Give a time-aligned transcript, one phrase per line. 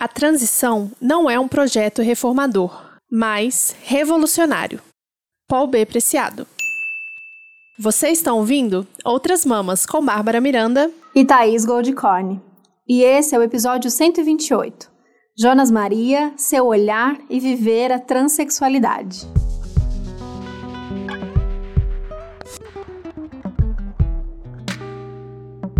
[0.00, 4.80] A transição não é um projeto reformador, mas revolucionário.
[5.46, 5.84] Paul B.
[5.84, 6.46] Preciado.
[7.78, 12.40] Vocês estão ouvindo Outras Mamas com Bárbara Miranda e Thaís Goldcorn.
[12.88, 14.90] E esse é o episódio 128.
[15.38, 19.28] Jonas Maria, seu olhar e viver a transexualidade.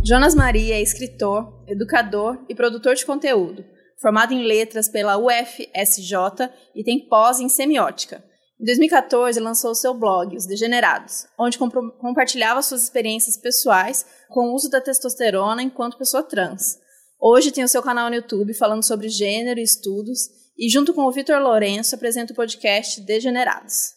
[0.05, 6.83] Jonas Maria é escritor, educador e produtor de conteúdo formado em letras pela UFSJ e
[6.83, 8.25] tem pós em semiótica.
[8.61, 14.69] Em 2014, lançou seu blog, Os Degenerados, onde compartilhava suas experiências pessoais com o uso
[14.71, 16.79] da testosterona enquanto pessoa trans.
[17.19, 20.29] Hoje tem o seu canal no YouTube falando sobre gênero e estudos,
[20.59, 23.95] e junto com o Vitor Lourenço apresenta o podcast Degenerados.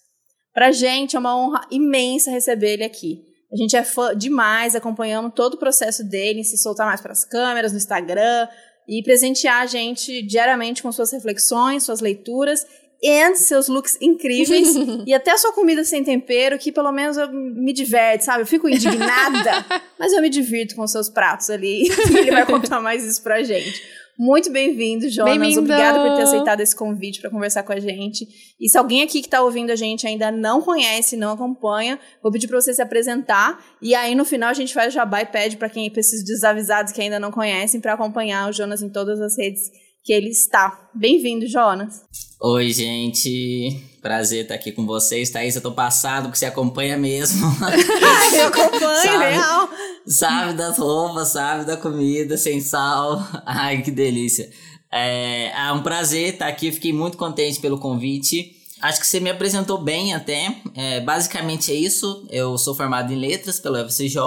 [0.53, 3.21] Pra gente é uma honra imensa receber ele aqui.
[3.51, 7.11] A gente é fã demais, acompanhamos todo o processo dele em se soltar mais para
[7.11, 8.47] as câmeras, no Instagram,
[8.87, 12.65] e presentear a gente diariamente com suas reflexões, suas leituras
[13.01, 14.69] e seus looks incríveis
[15.05, 18.43] e até a sua comida sem tempero, que pelo menos eu me diverte, sabe?
[18.43, 19.65] Eu fico indignada,
[19.99, 21.89] mas eu me divirto com seus pratos ali.
[22.13, 23.83] E ele vai contar mais isso pra gente.
[24.17, 25.37] Muito bem-vindo, Jonas.
[25.37, 28.27] Bem Obrigada por ter aceitado esse convite para conversar com a gente.
[28.59, 32.31] E se alguém aqui que está ouvindo a gente ainda não conhece, não acompanha, vou
[32.31, 33.63] pedir para você se apresentar.
[33.81, 36.23] E aí, no final, a gente faz o jabá e pede para quem, para esses
[36.23, 39.71] desavisados que ainda não conhecem, para acompanhar o Jonas em todas as redes
[40.03, 40.89] que ele está.
[40.93, 42.01] Bem-vindo, Jonas.
[42.41, 43.81] Oi, gente.
[44.01, 45.29] Prazer estar aqui com vocês.
[45.29, 47.47] Thaís, eu tô passado porque você acompanha mesmo.
[48.35, 49.69] eu acompanho, sabe, real.
[50.05, 53.25] Sabe das roupas, sabe da comida sem sal.
[53.45, 54.51] Ai, que delícia.
[54.91, 56.69] É, é um prazer estar aqui.
[56.69, 58.57] Fiquei muito contente pelo convite.
[58.81, 60.53] Acho que você me apresentou bem até.
[60.75, 62.27] É, basicamente é isso.
[62.29, 64.19] Eu sou formado em letras pela UFCJ.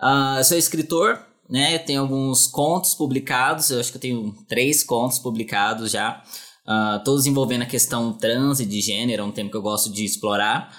[0.00, 1.74] Uh, sou escritor, né?
[1.74, 3.70] Eu tenho alguns contos publicados.
[3.70, 6.22] Eu acho que eu tenho três contos publicados já
[6.68, 9.90] uh, todos envolvendo a questão trans e de gênero, é um tema que eu gosto
[9.90, 10.76] de explorar.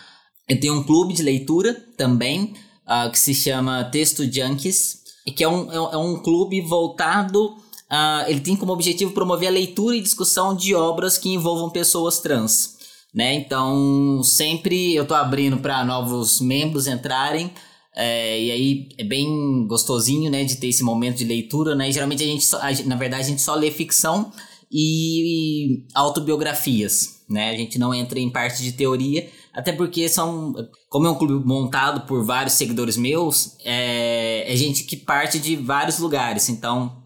[0.47, 2.53] Eu tenho um clube de leitura também,
[2.85, 7.47] uh, que se chama Texto Junkies, e que é um, é um é clube voltado.
[7.91, 12.19] Uh, ele tem como objetivo promover a leitura e discussão de obras que envolvam pessoas
[12.19, 12.77] trans.
[13.13, 13.33] Né?
[13.33, 17.51] Então, sempre eu estou abrindo para novos membros entrarem.
[17.95, 21.89] É, e aí é bem gostosinho, né, de ter esse momento de leitura, né?
[21.89, 24.31] E geralmente a gente, só, a, na verdade, a gente só lê ficção
[24.71, 27.49] e autobiografias, né?
[27.49, 30.53] A gente não entra em parte de teoria, até porque são,
[30.89, 35.55] como é um clube montado por vários seguidores meus, é, é gente que parte de
[35.55, 37.03] vários lugares, então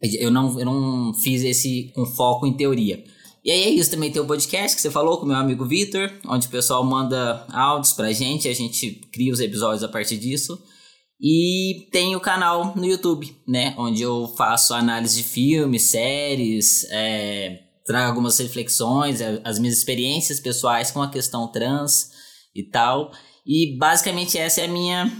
[0.00, 3.02] eu não, eu não fiz esse com foco em teoria.
[3.44, 6.10] E aí é isso, também tem o podcast que você falou com meu amigo Vitor,
[6.26, 10.62] onde o pessoal manda áudios pra gente, a gente cria os episódios a partir disso.
[11.20, 13.74] E tem o canal no YouTube, né?
[13.76, 20.40] Onde eu faço análise de filmes, séries, é, trago algumas reflexões, é, as minhas experiências
[20.40, 22.10] pessoais com a questão trans
[22.54, 23.12] e tal.
[23.46, 25.12] E basicamente essa é a minha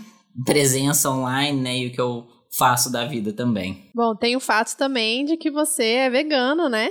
[0.45, 1.79] presença online, né?
[1.79, 2.27] E o que eu
[2.57, 3.91] faço da vida também.
[3.95, 6.91] Bom, tem o fato também de que você é vegano, né?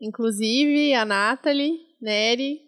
[0.00, 2.60] Inclusive a Nathalie, Nery,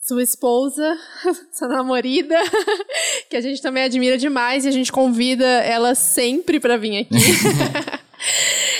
[0.00, 0.96] sua esposa,
[1.52, 2.36] sua namorada,
[3.28, 7.14] que a gente também admira demais e a gente convida ela sempre para vir aqui.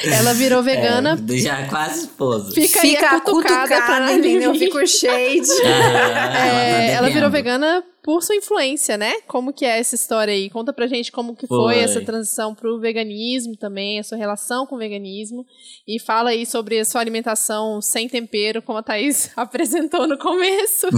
[0.04, 1.16] Ela virou vegana.
[1.28, 2.52] É, já quase esposa.
[2.52, 4.54] Fica, Fica a cutucada, cutucada pra entendeu?
[4.54, 5.48] Fica o shade.
[5.64, 9.20] é, ela virou vegana por sua influência, né?
[9.26, 10.48] Como que é essa história aí?
[10.48, 14.66] Conta pra gente como que foi, foi essa transição pro veganismo também, a sua relação
[14.66, 15.44] com o veganismo.
[15.86, 20.86] E fala aí sobre a sua alimentação sem tempero, como a Thaís apresentou no começo.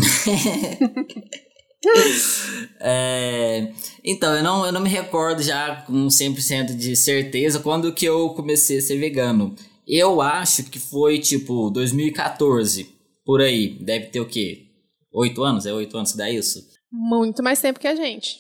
[2.78, 3.72] é,
[4.04, 8.28] então, eu não, eu não me recordo já com 100% de certeza quando que eu
[8.34, 9.56] comecei a ser vegano.
[9.84, 12.87] Eu acho que foi tipo 2014,
[13.25, 13.71] por aí.
[13.81, 14.66] Deve ter o quê?
[15.12, 15.66] Oito anos?
[15.66, 16.71] É oito anos que dá isso?
[16.93, 18.39] Muito mais tempo que a gente.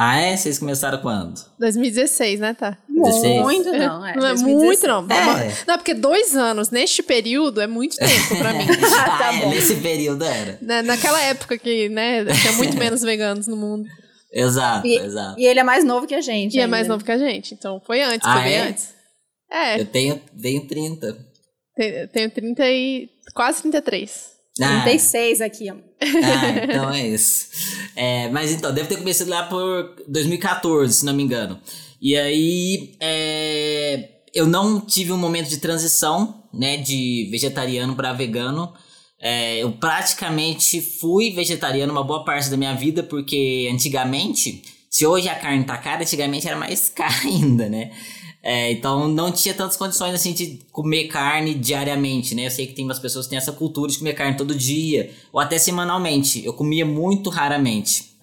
[0.00, 0.36] Ah, é?
[0.36, 1.44] Vocês começaram quando?
[1.58, 2.78] 2016, né, tá?
[2.88, 3.42] 16?
[3.42, 4.14] Muito não, é.
[4.14, 5.04] Não é muito, não.
[5.10, 5.52] É.
[5.66, 8.64] Não, porque dois anos neste período é muito tempo pra mim.
[8.96, 9.50] ah, tá bom.
[9.50, 10.56] nesse período era.
[10.62, 13.88] Na, naquela época que, né, tinha muito menos veganos no mundo.
[14.32, 15.40] Exato, e, exato.
[15.40, 16.54] E ele é mais novo que a gente.
[16.54, 16.62] E ainda.
[16.62, 18.60] é mais novo que a gente, então foi antes, ah, foi bem é?
[18.68, 18.94] antes.
[19.50, 19.80] É.
[19.80, 21.18] Eu tenho, tenho 30.
[21.74, 23.08] Tenho, tenho 30 e...
[23.34, 24.37] quase 33.
[24.60, 24.82] Ah.
[24.82, 25.74] 36 aqui, ó.
[26.00, 27.48] Ah, então é isso.
[27.94, 31.58] É, mas então, deve ter começado lá por 2014, se não me engano.
[32.00, 38.72] E aí, é, eu não tive um momento de transição, né, de vegetariano para vegano.
[39.20, 45.28] É, eu praticamente fui vegetariano uma boa parte da minha vida, porque antigamente, se hoje
[45.28, 47.90] a carne tá cara, antigamente era mais cara ainda, né?
[48.42, 52.46] É, então não tinha tantas condições assim de comer carne diariamente, né?
[52.46, 55.10] Eu sei que tem umas pessoas que têm essa cultura de comer carne todo dia,
[55.32, 56.44] ou até semanalmente.
[56.44, 58.16] Eu comia muito raramente.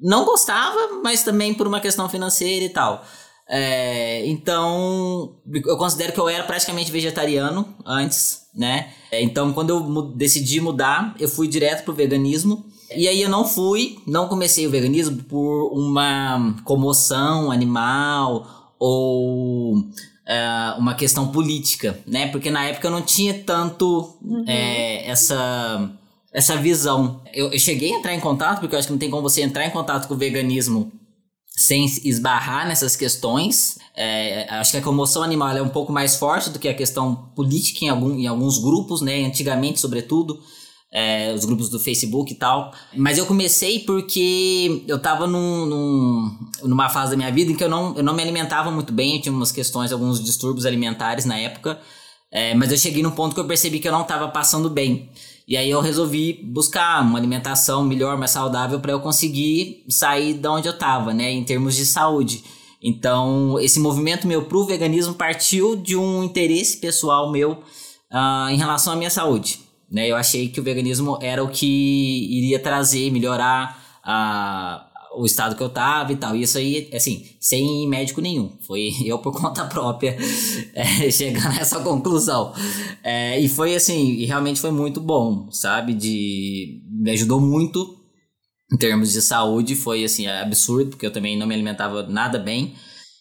[0.00, 3.04] Não gostava, mas também por uma questão financeira e tal.
[3.48, 8.92] É, então, eu considero que eu era praticamente vegetariano antes, né?
[9.10, 12.66] É, então, quando eu decidi mudar, eu fui direto pro veganismo.
[12.94, 19.84] E aí eu não fui, não comecei o veganismo por uma comoção animal ou
[20.26, 22.28] é, uma questão política, né?
[22.28, 24.44] Porque na época eu não tinha tanto uhum.
[24.46, 25.90] é, essa
[26.32, 27.22] essa visão.
[27.32, 29.40] Eu, eu cheguei a entrar em contato, porque eu acho que não tem como você
[29.40, 30.92] entrar em contato com o veganismo
[31.56, 33.78] sem esbarrar nessas questões.
[33.96, 37.30] É, acho que a comoção animal é um pouco mais forte do que a questão
[37.34, 39.24] política em, algum, em alguns grupos, né?
[39.24, 40.38] Antigamente, sobretudo,
[40.92, 42.72] é, os grupos do Facebook e tal.
[42.94, 47.64] Mas eu comecei porque eu tava num, num, numa fase da minha vida em que
[47.64, 51.24] eu não, eu não me alimentava muito bem, eu tinha umas questões, alguns distúrbios alimentares
[51.24, 51.78] na época.
[52.32, 55.10] É, mas eu cheguei num ponto que eu percebi que eu não estava passando bem.
[55.48, 60.48] E aí eu resolvi buscar uma alimentação melhor, mais saudável para eu conseguir sair de
[60.48, 62.42] onde eu estava, né, em termos de saúde.
[62.82, 68.92] Então, esse movimento meu pro veganismo partiu de um interesse pessoal meu uh, em relação
[68.92, 69.60] à minha saúde.
[69.90, 70.10] Né?
[70.10, 74.86] Eu achei que o veganismo era o que iria trazer, melhorar a,
[75.16, 76.36] o estado que eu tava e tal.
[76.36, 78.56] Isso aí, assim, sem médico nenhum.
[78.60, 80.16] Foi eu por conta própria
[80.74, 82.52] é, chegar nessa conclusão.
[83.02, 85.94] É, e foi assim, realmente foi muito bom, sabe?
[85.94, 87.96] De, me ajudou muito
[88.72, 89.74] em termos de saúde.
[89.74, 92.74] Foi assim, absurdo, porque eu também não me alimentava nada bem.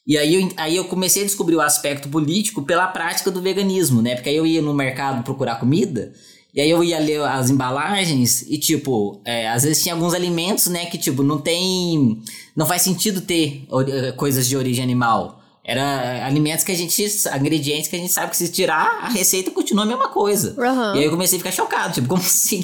[0.07, 4.01] E aí eu, aí eu comecei a descobrir o aspecto político pela prática do veganismo,
[4.01, 4.15] né?
[4.15, 6.13] Porque aí eu ia no mercado procurar comida
[6.55, 10.67] e aí eu ia ler as embalagens e, tipo, é, às vezes tinha alguns alimentos,
[10.67, 12.21] né, que, tipo, não tem.
[12.55, 15.41] Não faz sentido ter eh, coisas de origem animal.
[15.61, 17.03] Era alimentos que a gente.
[17.37, 20.55] ingredientes que a gente sabe que se tirar, a receita continua a mesma coisa.
[20.57, 20.95] Uhum.
[20.95, 22.61] E aí eu comecei a ficar chocado, tipo, como assim?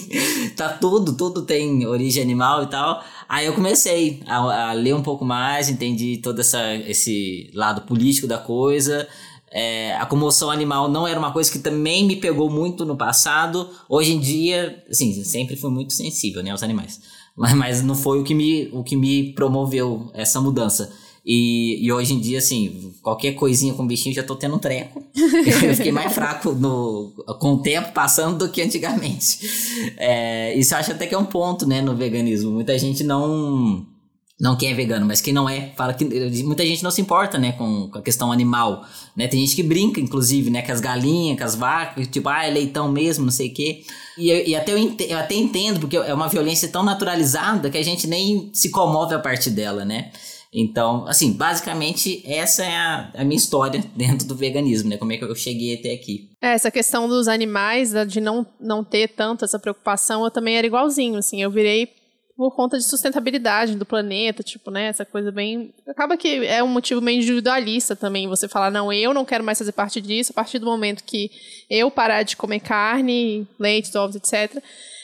[0.56, 3.04] tá tudo, tudo tem origem animal e tal.
[3.32, 8.28] Aí eu comecei a, a ler um pouco mais, entendi todo essa, esse lado político
[8.28, 9.08] da coisa.
[9.50, 13.70] É, a comoção animal não era uma coisa que também me pegou muito no passado.
[13.88, 17.00] Hoje em dia, assim, sempre fui muito sensível, né, aos animais.
[17.34, 20.92] Mas, mas não foi o que, me, o que me promoveu essa mudança.
[21.24, 25.04] E, e hoje em dia, assim, qualquer coisinha com bichinho já tô tendo um treco.
[25.16, 29.40] Eu fiquei mais fraco no, com o tempo passando do que antigamente.
[29.98, 32.52] É, isso eu acho até que é um ponto, né, no veganismo.
[32.52, 33.86] Muita gente não
[34.42, 36.04] não quem é vegano, mas quem não é, fala que
[36.44, 38.84] muita gente não se importa, né, com, com, a questão animal,
[39.16, 39.28] né?
[39.28, 42.50] Tem gente que brinca, inclusive, né, com as galinhas, com as vacas, tipo, ah, é
[42.50, 43.84] leitão mesmo, não sei o quê.
[44.18, 47.84] E, e até eu, eu, até entendo, porque é uma violência tão naturalizada que a
[47.84, 50.12] gente nem se comove a partir dela, né?
[50.54, 54.98] Então, assim, basicamente, essa é a, a minha história dentro do veganismo, né?
[54.98, 56.30] Como é que eu cheguei até aqui.
[56.42, 60.68] É, essa questão dos animais, de não, não ter tanto essa preocupação, eu também era
[60.68, 61.90] igualzinho, assim, eu virei
[62.36, 65.72] por conta de sustentabilidade do planeta, tipo, né, essa coisa bem...
[65.88, 69.60] Acaba que é um motivo meio individualista também, você falar, não, eu não quero mais
[69.60, 71.30] fazer parte disso, a partir do momento que
[71.70, 74.62] eu parar de comer carne, leite, ovos, etc.,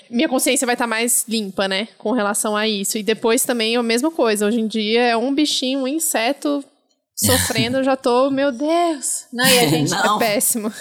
[0.10, 2.98] minha consciência vai estar tá mais limpa, né, com relação a isso.
[2.98, 6.64] E depois também é a mesma coisa, hoje em dia é um bichinho, um inseto
[7.20, 9.26] sofrendo, eu já tô, meu Deus.
[9.34, 10.18] Não, e a gente Não.
[10.18, 10.72] é péssimo.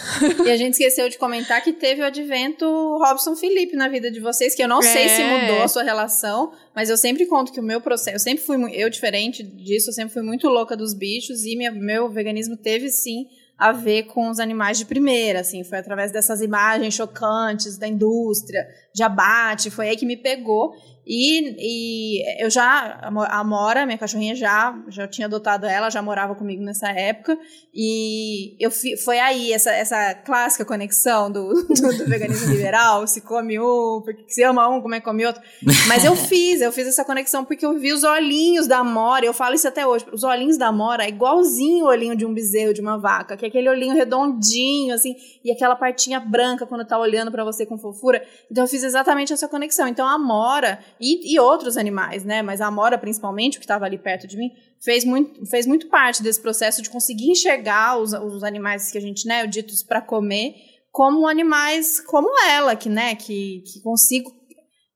[0.45, 2.67] E a gente esqueceu de comentar que teve o advento
[2.99, 4.83] Robson Felipe na vida de vocês, que eu não é.
[4.83, 5.41] sei se é.
[5.41, 8.57] mudou a sua relação, mas eu sempre conto que o meu processo, eu sempre fui,
[8.75, 12.91] eu diferente disso, eu sempre fui muito louca dos bichos e minha, meu veganismo teve
[12.91, 13.27] sim
[13.59, 18.67] a ver com os animais de primeira, assim, foi através dessas imagens chocantes da indústria,
[18.93, 20.75] de abate, foi aí que me pegou.
[21.07, 26.35] E, e eu já, a Mora, minha cachorrinha, já, já tinha adotado ela, já morava
[26.35, 27.39] comigo nessa época.
[27.73, 28.71] E eu
[29.05, 34.25] foi aí essa, essa clássica conexão do, do, do veganismo liberal: se come um, porque
[34.27, 35.41] se ama um, como é que come outro.
[35.87, 39.33] Mas eu fiz, eu fiz essa conexão porque eu vi os olhinhos da Mora, eu
[39.33, 42.75] falo isso até hoje: os olhinhos da Mora é igualzinho o olhinho de um bezerro,
[42.75, 46.99] de uma vaca, que é aquele olhinho redondinho, assim, e aquela partinha branca quando tá
[46.99, 48.27] olhando para você com fofura.
[48.51, 49.87] Então eu fiz exatamente essa conexão.
[49.87, 52.43] Então a Mora e, e outros animais, né?
[52.43, 54.51] Mas a Amora, principalmente, que estava ali perto de mim,
[54.81, 59.01] fez muito, fez muito parte desse processo de conseguir enxergar os, os animais que a
[59.01, 60.55] gente, né, ditos para comer,
[60.91, 64.33] como animais como ela, que, né, que, que consigo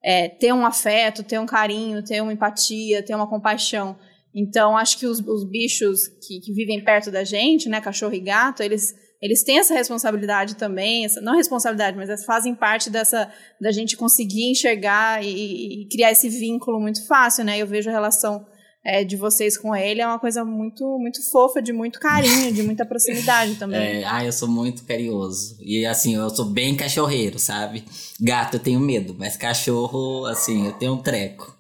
[0.03, 3.99] é, ter um afeto, ter um carinho, ter uma empatia, ter uma compaixão.
[4.35, 8.21] Então, acho que os, os bichos que, que vivem perto da gente, né, cachorro e
[8.21, 13.71] gato, eles eles têm essa responsabilidade também, essa, não responsabilidade, mas fazem parte dessa da
[13.71, 17.59] gente conseguir enxergar e, e, criar esse vínculo muito fácil, né?
[17.59, 18.47] Eu vejo a relação
[18.83, 22.63] é, de vocês com ele é uma coisa muito, muito fofa, de muito carinho, de
[22.63, 24.03] muita proximidade também.
[24.03, 25.59] É, ah, eu sou muito carinhoso.
[25.61, 27.85] E assim, eu sou bem cachorreiro, sabe?
[28.19, 31.60] Gato eu tenho medo, mas cachorro, assim, eu tenho um treco.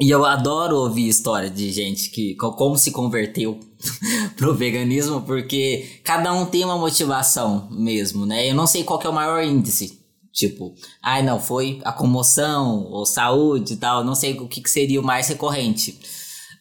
[0.00, 3.58] E eu adoro ouvir história de gente que como se converteu
[4.36, 8.48] pro veganismo, porque cada um tem uma motivação mesmo, né?
[8.48, 9.98] Eu não sei qual é o maior índice.
[10.32, 14.60] Tipo, ai ah, não, foi a comoção ou saúde e tal, não sei o que,
[14.60, 15.98] que seria o mais recorrente.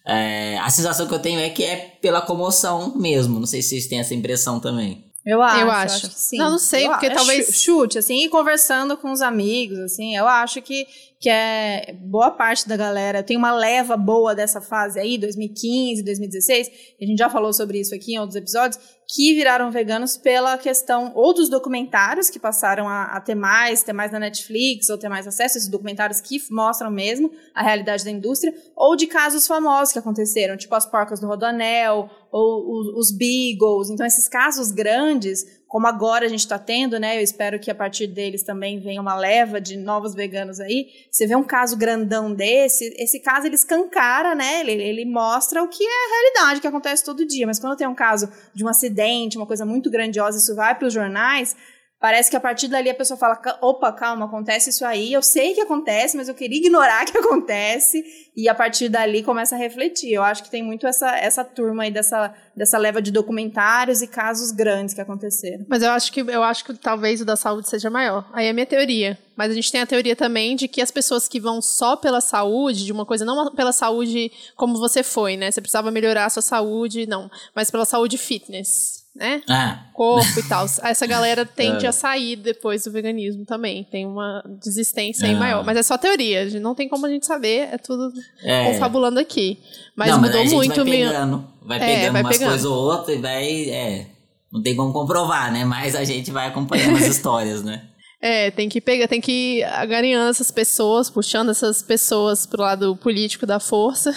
[0.07, 3.39] É, a sensação que eu tenho é que é pela comoção mesmo.
[3.39, 5.05] Não sei se vocês têm essa impressão também.
[5.27, 5.59] Eu acho.
[5.59, 6.05] Eu acho.
[6.07, 6.37] acho sim.
[6.37, 7.61] Não, não sei, eu, porque é talvez.
[7.61, 10.87] Chute, assim, e conversando com os amigos, assim, eu acho que,
[11.19, 13.23] que é boa parte da galera.
[13.23, 16.71] Tem uma leva boa dessa fase aí, 2015, 2016.
[17.01, 21.13] A gente já falou sobre isso aqui em outros episódios que viraram veganos pela questão
[21.15, 25.07] ou dos documentários que passaram a, a, ter mais, ter mais na Netflix, ou ter
[25.07, 29.93] mais acesso esses documentários que mostram mesmo a realidade da indústria, ou de casos famosos
[29.93, 33.89] que aconteceram, tipo as porcas do Rodoanel, ou os, os Beagles.
[33.89, 37.17] Então, esses casos grandes como agora a gente está tendo, né?
[37.17, 40.87] Eu espero que a partir deles também venha uma leva de novos veganos aí.
[41.11, 44.61] Você vê um caso grandão desse, esse caso ele escancara, né?
[44.61, 47.45] Ele, ele mostra o que é a realidade, que acontece todo dia.
[47.45, 48.96] Mas quando tem um caso de um acidente,
[49.37, 51.55] uma coisa muito grandiosa, isso vai para os jornais,
[51.99, 55.11] Parece que a partir dali a pessoa fala: opa, calma, acontece isso aí.
[55.11, 58.03] Eu sei que acontece, mas eu queria ignorar que acontece.
[58.35, 60.13] E a partir dali começa a refletir.
[60.13, 64.07] Eu acho que tem muito essa, essa turma aí dessa, dessa leva de documentários e
[64.07, 65.65] casos grandes que aconteceram.
[65.67, 68.29] Mas eu acho que eu acho que talvez o da saúde seja maior.
[68.31, 69.17] Aí é a minha teoria.
[69.35, 72.21] Mas a gente tem a teoria também de que as pessoas que vão só pela
[72.21, 75.49] saúde, de uma coisa, não pela saúde como você foi, né?
[75.49, 77.29] Você precisava melhorar a sua saúde, não.
[77.55, 79.41] Mas pela saúde fitness né?
[79.49, 79.85] Ah.
[79.93, 80.65] Corpo e tal.
[80.83, 81.89] Essa galera tende é.
[81.89, 83.83] a sair depois do veganismo também.
[83.83, 85.39] Tem uma desistência aí ah.
[85.39, 85.65] maior.
[85.65, 88.71] Mas é só teoria, não tem como a gente saber, é tudo é.
[88.71, 89.59] confabulando aqui.
[89.95, 93.17] Mas não, mudou mas muito vai pegando, vai pegando é, vai umas coisas ou outras
[93.17, 93.69] e vai.
[93.69, 94.07] É,
[94.53, 95.65] não tem como comprovar, né?
[95.65, 97.83] Mas a gente vai acompanhando as histórias, né?
[98.21, 102.95] É, tem que pegar, tem que ir agarinhando essas pessoas, puxando essas pessoas pro lado
[102.95, 104.15] político da força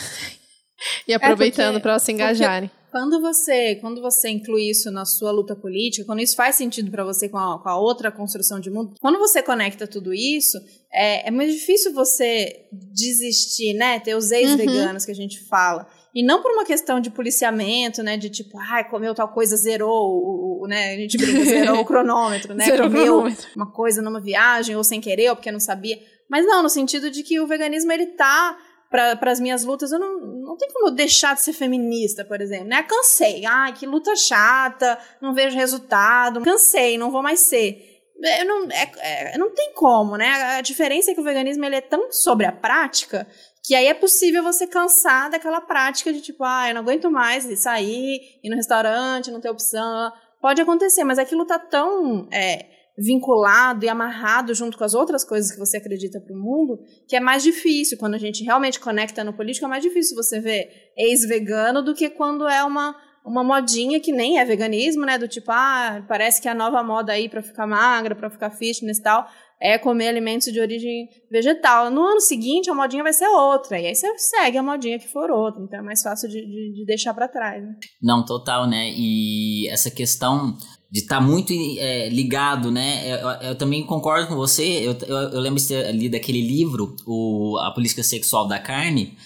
[1.06, 2.70] e aproveitando é para elas se engajarem.
[2.90, 7.04] Quando você, quando você inclui isso na sua luta política, quando isso faz sentido para
[7.04, 10.58] você com a, com a, outra construção de mundo, quando você conecta tudo isso,
[10.92, 14.00] é, é muito difícil você desistir, né?
[14.00, 15.06] Ter os ex-veganos uhum.
[15.06, 15.86] que a gente fala.
[16.12, 18.16] E não por uma questão de policiamento, né?
[18.16, 20.94] De tipo, ai, comeu tal coisa, zerou, o, o né?
[20.94, 22.64] A gente brinca, zerou o cronômetro, né?
[22.64, 23.48] Zerou comeu cronômetro.
[23.54, 25.96] uma coisa numa viagem, ou sem querer, ou porque não sabia.
[26.28, 28.56] Mas não, no sentido de que o veganismo, ele tá
[28.90, 32.40] para as minhas lutas, eu não, não tem como eu deixar de ser feminista, por
[32.40, 32.82] exemplo, né?
[32.82, 33.46] Cansei.
[33.46, 36.42] Ai, que luta chata, não vejo resultado.
[36.42, 37.86] Cansei, não vou mais ser.
[38.20, 38.90] Eu não, é,
[39.34, 40.58] é, não tem como, né?
[40.58, 43.26] A diferença é que o veganismo ele é tão sobre a prática
[43.62, 47.44] que aí é possível você cansar daquela prática de tipo, ah, eu não aguento mais
[47.60, 50.12] sair, ir no restaurante, não ter opção.
[50.40, 52.66] Pode acontecer, mas aquilo tá tão é,
[53.00, 56.78] vinculado e amarrado junto com as outras coisas que você acredita para o mundo,
[57.08, 57.96] que é mais difícil.
[57.96, 62.10] Quando a gente realmente conecta no político, é mais difícil você ver ex-vegano do que
[62.10, 65.16] quando é uma, uma modinha que nem é veganismo, né?
[65.16, 68.98] Do tipo, ah, parece que a nova moda aí para ficar magra, para ficar fitness
[68.98, 69.26] e tal,
[69.58, 71.90] é comer alimentos de origem vegetal.
[71.90, 73.80] No ano seguinte, a modinha vai ser outra.
[73.80, 75.62] E aí você segue a modinha que for outra.
[75.62, 77.62] Então é mais fácil de, de, de deixar para trás.
[77.62, 77.74] Né?
[78.02, 78.90] Não, total, né?
[78.94, 80.54] E essa questão
[80.90, 83.02] de estar tá muito é, ligado, né?
[83.06, 84.64] Eu, eu, também concordo com você.
[84.64, 89.16] Eu, eu, eu lembro ali daquele livro, o, A Política Sexual da Carne.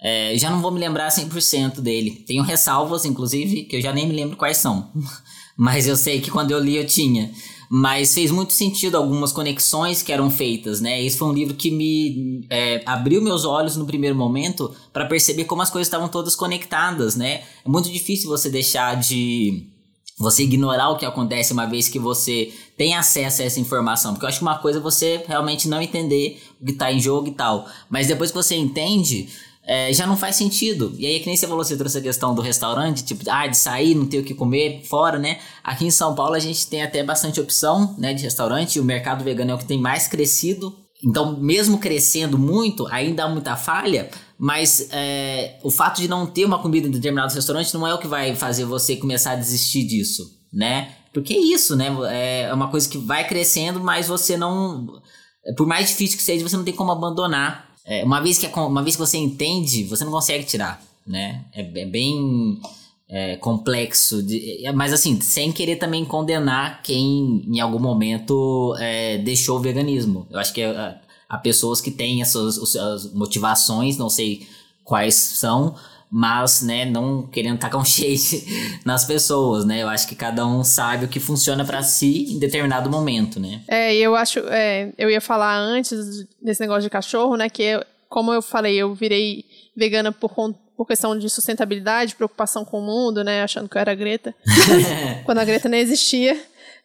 [0.00, 2.24] É, já não vou me lembrar 100% dele.
[2.26, 4.92] Tenho ressalvas, inclusive, que eu já nem me lembro quais são.
[5.56, 7.30] Mas eu sei que quando eu li eu tinha.
[7.70, 11.02] Mas fez muito sentido algumas conexões que eram feitas, né?
[11.02, 15.44] Esse foi um livro que me é, abriu meus olhos no primeiro momento para perceber
[15.44, 17.42] como as coisas estavam todas conectadas, né?
[17.64, 19.73] É muito difícil você deixar de
[20.18, 24.12] você ignorar o que acontece uma vez que você tem acesso a essa informação.
[24.12, 27.00] Porque eu acho que uma coisa é você realmente não entender o que está em
[27.00, 27.66] jogo e tal.
[27.90, 29.28] Mas depois que você entende,
[29.66, 30.94] é, já não faz sentido.
[30.98, 33.56] E aí, que nem você falou, você trouxe a questão do restaurante, tipo, ah, de
[33.56, 35.38] sair, não ter o que comer fora, né?
[35.62, 38.78] Aqui em São Paulo a gente tem até bastante opção, né, de restaurante.
[38.78, 40.76] O mercado vegano é o que tem mais crescido.
[41.02, 44.10] Então, mesmo crescendo muito, ainda há muita falha,
[44.44, 47.98] mas é, o fato de não ter uma comida em determinados restaurantes não é o
[47.98, 50.96] que vai fazer você começar a desistir disso, né?
[51.14, 51.86] Porque é isso, né?
[52.10, 55.00] É uma coisa que vai crescendo, mas você não.
[55.56, 57.70] Por mais difícil que seja, você não tem como abandonar.
[57.86, 61.42] É, uma, vez que, uma vez que você entende, você não consegue tirar, né?
[61.50, 62.60] É, é bem
[63.08, 64.22] é, complexo.
[64.22, 70.26] De, mas assim, sem querer também condenar quem em algum momento é, deixou o veganismo.
[70.30, 70.60] Eu acho que
[71.34, 74.46] há pessoas que têm essas, essas motivações, não sei
[74.84, 75.74] quais são,
[76.10, 78.44] mas, né, não querendo tacar um shade
[78.84, 79.82] nas pessoas, né?
[79.82, 83.62] Eu acho que cada um sabe o que funciona para si em determinado momento, né?
[83.66, 87.84] É, eu acho, é, eu ia falar antes desse negócio de cachorro, né, que eu,
[88.08, 89.44] como eu falei, eu virei
[89.76, 90.32] vegana por
[90.76, 94.34] por questão de sustentabilidade, preocupação com o mundo, né, achando que eu era a Greta,
[95.24, 96.36] quando a Greta nem existia.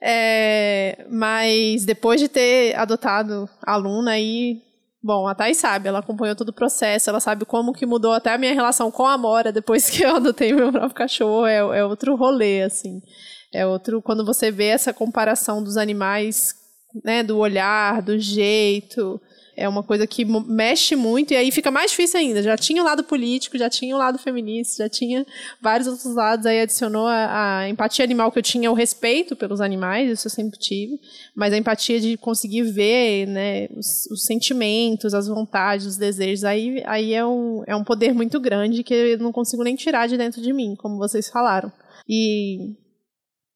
[0.01, 4.61] É, mas depois de ter adotado a Luna aí
[5.01, 8.33] Bom, a Thay sabe, ela acompanhou todo o processo, ela sabe como que mudou até
[8.33, 11.85] a minha relação com a Amora depois que eu adotei meu próprio cachorro, é, é
[11.85, 13.01] outro rolê, assim.
[13.53, 16.53] É outro, quando você vê essa comparação dos animais,
[17.03, 19.19] né, do olhar, do jeito,
[19.59, 22.41] é uma coisa que mexe muito e aí fica mais difícil ainda.
[22.41, 25.25] Já tinha o lado político, já tinha o lado feminista, já tinha
[25.61, 26.45] vários outros lados.
[26.45, 30.31] Aí adicionou a, a empatia animal que eu tinha, o respeito pelos animais, isso eu
[30.31, 30.97] sempre tive,
[31.35, 36.45] mas a empatia de conseguir ver, né, os, os sentimentos, as vontades, os desejos.
[36.45, 40.07] Aí, aí é, um, é um poder muito grande que eu não consigo nem tirar
[40.07, 41.71] de dentro de mim, como vocês falaram.
[42.07, 42.75] E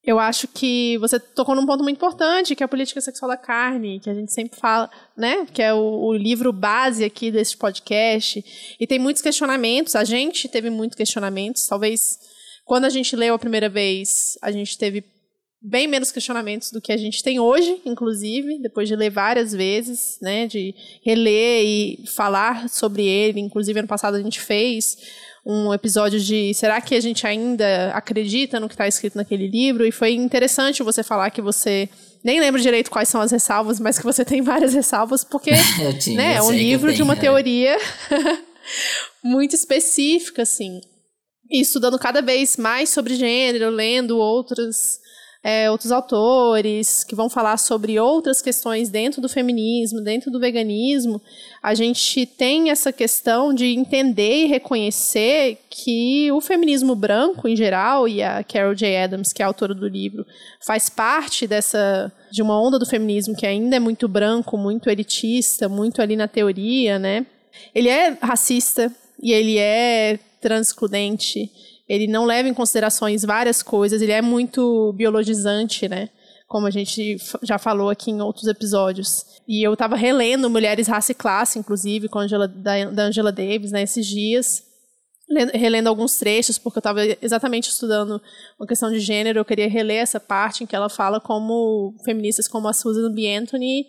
[0.06, 3.38] eu acho que você tocou num ponto muito importante, que é a política sexual da
[3.38, 5.46] carne, que a gente sempre fala, né?
[5.46, 8.44] Que é o, o, livro base aqui desse podcast.
[8.78, 11.66] E tem muitos questionamentos, a gente teve muitos questionamentos.
[11.68, 12.20] Talvez
[12.66, 15.06] quando a gente leu a primeira vez, a gente teve
[15.62, 20.18] bem menos questionamentos do que a gente tem hoje, inclusive, depois de ler várias vezes,
[20.22, 20.48] né?
[20.48, 23.40] De reler e falar sobre ele.
[23.40, 24.98] Inclusive, ano passado a gente fez
[25.46, 29.86] um episódio de será que a gente ainda acredita no que está escrito naquele livro?
[29.86, 31.90] E foi interessante você falar que você
[32.24, 35.52] nem lembra direito quais são as ressalvas, mas que você tem várias ressalvas, porque
[36.00, 37.18] tinha, né, é um livro de uma é.
[37.18, 37.78] teoria
[39.24, 40.80] muito específica, assim.
[41.52, 45.03] E estudando cada vez mais sobre gênero, lendo outras
[45.44, 51.22] é, outros autores que vão falar sobre outras questões dentro do feminismo, dentro do veganismo,
[51.62, 58.08] a gente tem essa questão de entender e reconhecer que o feminismo branco em geral
[58.08, 58.96] e a Carol J.
[58.96, 60.26] Adams, que é autora do livro,
[60.62, 65.68] faz parte dessa de uma onda do feminismo que ainda é muito branco, muito elitista,
[65.68, 67.26] muito ali na teoria, né?
[67.76, 68.90] Ele é racista
[69.22, 71.52] e ele é transcludente
[71.94, 76.10] ele não leva em considerações várias coisas, ele é muito biologizante, né?
[76.48, 79.26] Como a gente já falou aqui em outros episódios.
[79.48, 83.72] E eu estava relendo Mulheres, Raça e Classe, inclusive, com Angela, da, da Angela Davis,
[83.72, 84.64] né, esses dias.
[85.54, 88.22] Relendo alguns trechos, porque eu estava exatamente estudando
[88.60, 92.48] uma questão de gênero, eu queria reler essa parte em que ela fala como feministas
[92.48, 93.36] como a Susan B.
[93.36, 93.86] Anthony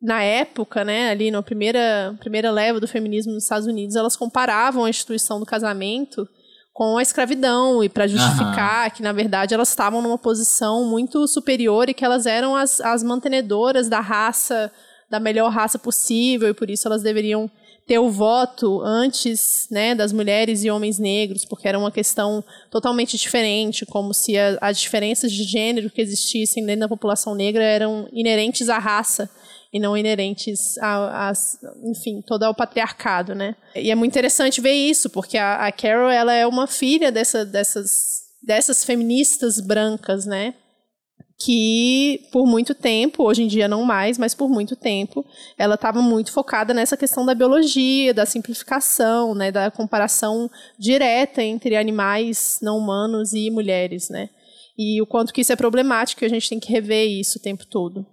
[0.00, 4.84] na época, né, ali na primeira, primeira leva do feminismo nos Estados Unidos, elas comparavam
[4.84, 6.28] a instituição do casamento
[6.78, 8.90] com a escravidão e para justificar uhum.
[8.94, 13.02] que na verdade elas estavam numa posição muito superior e que elas eram as, as
[13.02, 14.70] mantenedoras da raça
[15.10, 17.50] da melhor raça possível e por isso elas deveriam
[17.84, 23.16] ter o voto antes né, das mulheres e homens negros, porque era uma questão totalmente
[23.16, 28.08] diferente, como se a, as diferenças de gênero que existissem dentro da população negra eram
[28.12, 29.28] inerentes à raça
[29.72, 31.32] e não inerentes a, a,
[31.84, 33.54] enfim, todo ao patriarcado, né?
[33.74, 37.44] E é muito interessante ver isso, porque a, a Carol, ela é uma filha dessa,
[37.44, 40.54] dessas, dessas feministas brancas, né?
[41.40, 45.24] que por muito tempo, hoje em dia não mais, mas por muito tempo,
[45.56, 51.76] ela estava muito focada nessa questão da biologia, da simplificação, né, da comparação direta entre
[51.76, 54.28] animais não humanos e mulheres, né?
[54.76, 57.64] E o quanto que isso é problemático, a gente tem que rever isso o tempo
[57.66, 58.04] todo.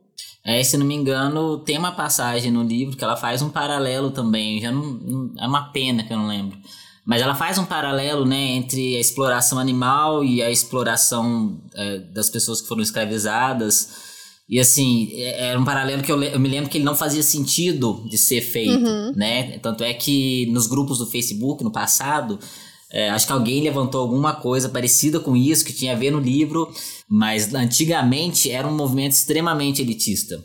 [0.45, 4.12] É, se não me engano, tem uma passagem no livro que ela faz um paralelo
[4.12, 4.62] também.
[4.62, 6.58] Já não, é uma pena que eu não lembro.
[7.04, 12.30] Mas ela faz um paralelo né, entre a exploração animal e a exploração é, das
[12.30, 14.06] pessoas que foram escravizadas.
[14.47, 17.23] E assim, é, era um paralelo que eu, eu, me lembro que ele não fazia
[17.23, 19.13] sentido de ser feito, uhum.
[19.15, 19.58] né?
[19.60, 22.39] Tanto é que nos grupos do Facebook, no passado,
[22.95, 26.19] é, acho que alguém levantou alguma coisa parecida com isso, que tinha a ver no
[26.21, 26.73] livro,
[27.10, 30.41] mas antigamente era um movimento extremamente elitista.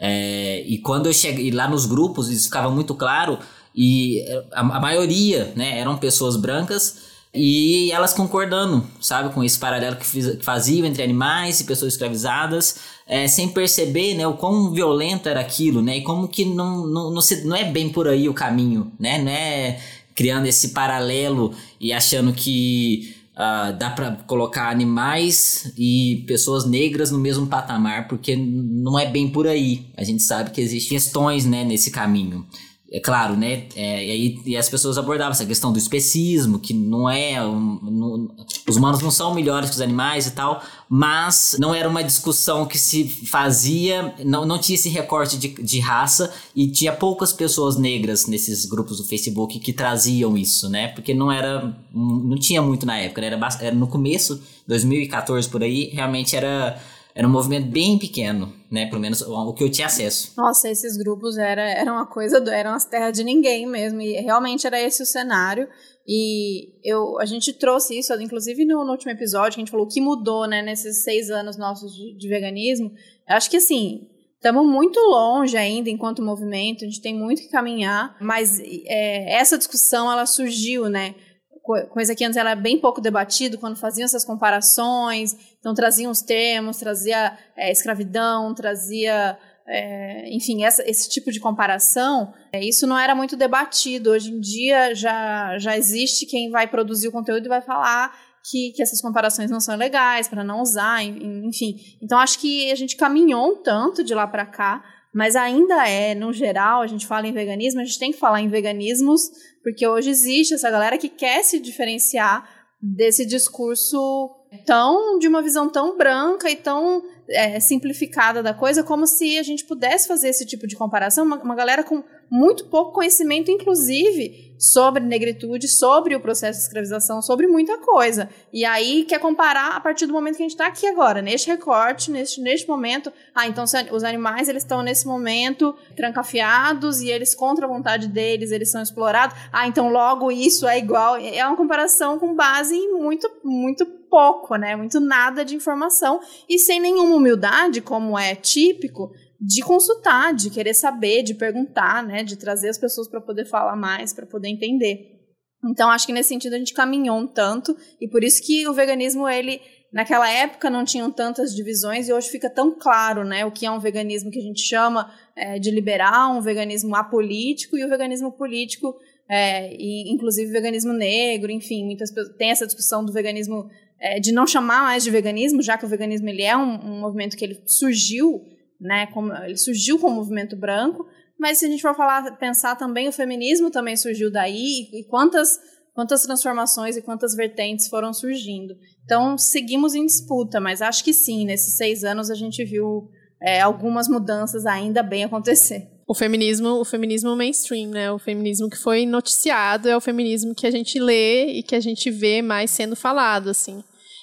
[0.00, 3.38] É, e quando eu cheguei lá nos grupos, isso ficava muito claro,
[3.72, 4.20] e
[4.52, 10.04] a, a maioria né, eram pessoas brancas e elas concordando, sabe, com esse paralelo que,
[10.04, 15.28] fiz, que faziam entre animais e pessoas escravizadas, é, sem perceber né, o quão violento
[15.28, 18.28] era aquilo, né, e como que não, não, não, se, não é bem por aí
[18.28, 19.78] o caminho, né, não é
[20.14, 27.18] criando esse paralelo e achando que uh, dá para colocar animais e pessoas negras no
[27.18, 29.86] mesmo patamar, porque não é bem por aí.
[29.96, 32.46] A gente sabe que existem questões né, nesse caminho.
[32.92, 33.64] É claro, né?
[33.74, 37.42] É, e aí e as pessoas abordavam essa questão do especismo, que não é.
[37.42, 38.30] Um, não,
[38.68, 42.66] os humanos não são melhores que os animais e tal, mas não era uma discussão
[42.66, 47.78] que se fazia, não, não tinha esse recorte de, de raça e tinha poucas pessoas
[47.78, 50.88] negras nesses grupos do Facebook que traziam isso, né?
[50.88, 51.74] Porque não era.
[51.94, 53.28] Não tinha muito na época, né?
[53.28, 56.78] era, era no começo, 2014 por aí, realmente era
[57.14, 58.86] era um movimento bem pequeno, né?
[58.86, 60.32] Pelo menos o que eu tinha acesso.
[60.36, 64.00] Nossa, esses grupos era, era uma coisa, do, eram as terras de ninguém mesmo.
[64.00, 65.68] E realmente era esse o cenário.
[66.08, 69.86] E eu, a gente trouxe isso, inclusive no, no último episódio, que a gente falou
[69.86, 72.90] o que mudou, né, nesses seis anos nossos de, de veganismo.
[73.28, 74.08] Eu acho que assim,
[74.42, 79.56] Estamos muito longe ainda enquanto movimento, a gente tem muito que caminhar, mas é, essa
[79.56, 81.14] discussão ela surgiu, né?
[81.62, 86.78] Coisa que antes era bem pouco debatido quando faziam essas comparações, então traziam os termos,
[86.78, 93.14] trazia é, escravidão, trazia, é, enfim, essa, esse tipo de comparação, é, isso não era
[93.14, 94.10] muito debatido.
[94.10, 98.12] Hoje em dia já, já existe quem vai produzir o conteúdo e vai falar
[98.44, 101.76] que, que essas comparações não são legais, para não usar, enfim.
[102.02, 106.14] Então acho que a gente caminhou um tanto de lá para cá, mas ainda é,
[106.14, 109.30] no geral, a gente fala em veganismo, a gente tem que falar em veganismos,
[109.62, 112.48] porque hoje existe essa galera que quer se diferenciar
[112.80, 114.30] desse discurso
[114.66, 119.42] tão de uma visão tão branca e tão é, simplificada da coisa, como se a
[119.42, 121.24] gente pudesse fazer esse tipo de comparação.
[121.24, 127.20] Uma, uma galera com muito pouco conhecimento, inclusive, sobre negritude, sobre o processo de escravização,
[127.20, 128.28] sobre muita coisa.
[128.52, 131.48] E aí quer comparar a partir do momento que a gente está aqui agora, neste
[131.48, 133.12] recorte, neste, neste momento.
[133.34, 138.50] Ah, então os animais eles estão nesse momento trancafiados e eles contra a vontade deles,
[138.50, 139.36] eles são explorados.
[139.52, 141.16] Ah, então logo isso é igual.
[141.16, 144.76] É uma comparação com base em muito, muito pouco, né?
[144.76, 150.74] Muito nada de informação e sem nenhuma humildade, como é típico de consultar, de querer
[150.74, 155.18] saber, de perguntar, né, de trazer as pessoas para poder falar mais, para poder entender.
[155.64, 158.74] Então acho que nesse sentido a gente caminhou um tanto e por isso que o
[158.74, 163.50] veganismo ele naquela época não tinham tantas divisões e hoje fica tão claro, né, o
[163.50, 167.84] que é um veganismo que a gente chama é, de liberal, um veganismo apolítico e
[167.84, 168.94] o veganismo político,
[169.28, 173.68] é, e inclusive veganismo negro, enfim, muitas tem essa discussão do veganismo
[174.02, 177.00] é, de não chamar mais de veganismo, já que o veganismo ele é um, um
[177.00, 178.42] movimento que ele surgiu
[178.82, 179.06] né?
[179.06, 181.06] Como, ele surgiu como movimento branco,
[181.38, 185.58] mas se a gente for falar, pensar também, o feminismo também surgiu daí, e quantas,
[185.94, 188.74] quantas transformações e quantas vertentes foram surgindo.
[189.04, 193.08] Então, seguimos em disputa, mas acho que sim, nesses seis anos a gente viu
[193.40, 195.88] é, algumas mudanças ainda bem acontecer.
[196.06, 198.10] O feminismo, o feminismo mainstream, né?
[198.10, 201.80] O feminismo que foi noticiado é o feminismo que a gente lê e que a
[201.80, 203.82] gente vê mais sendo falado, assim.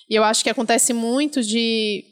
[0.10, 2.04] E eu acho que acontece muito de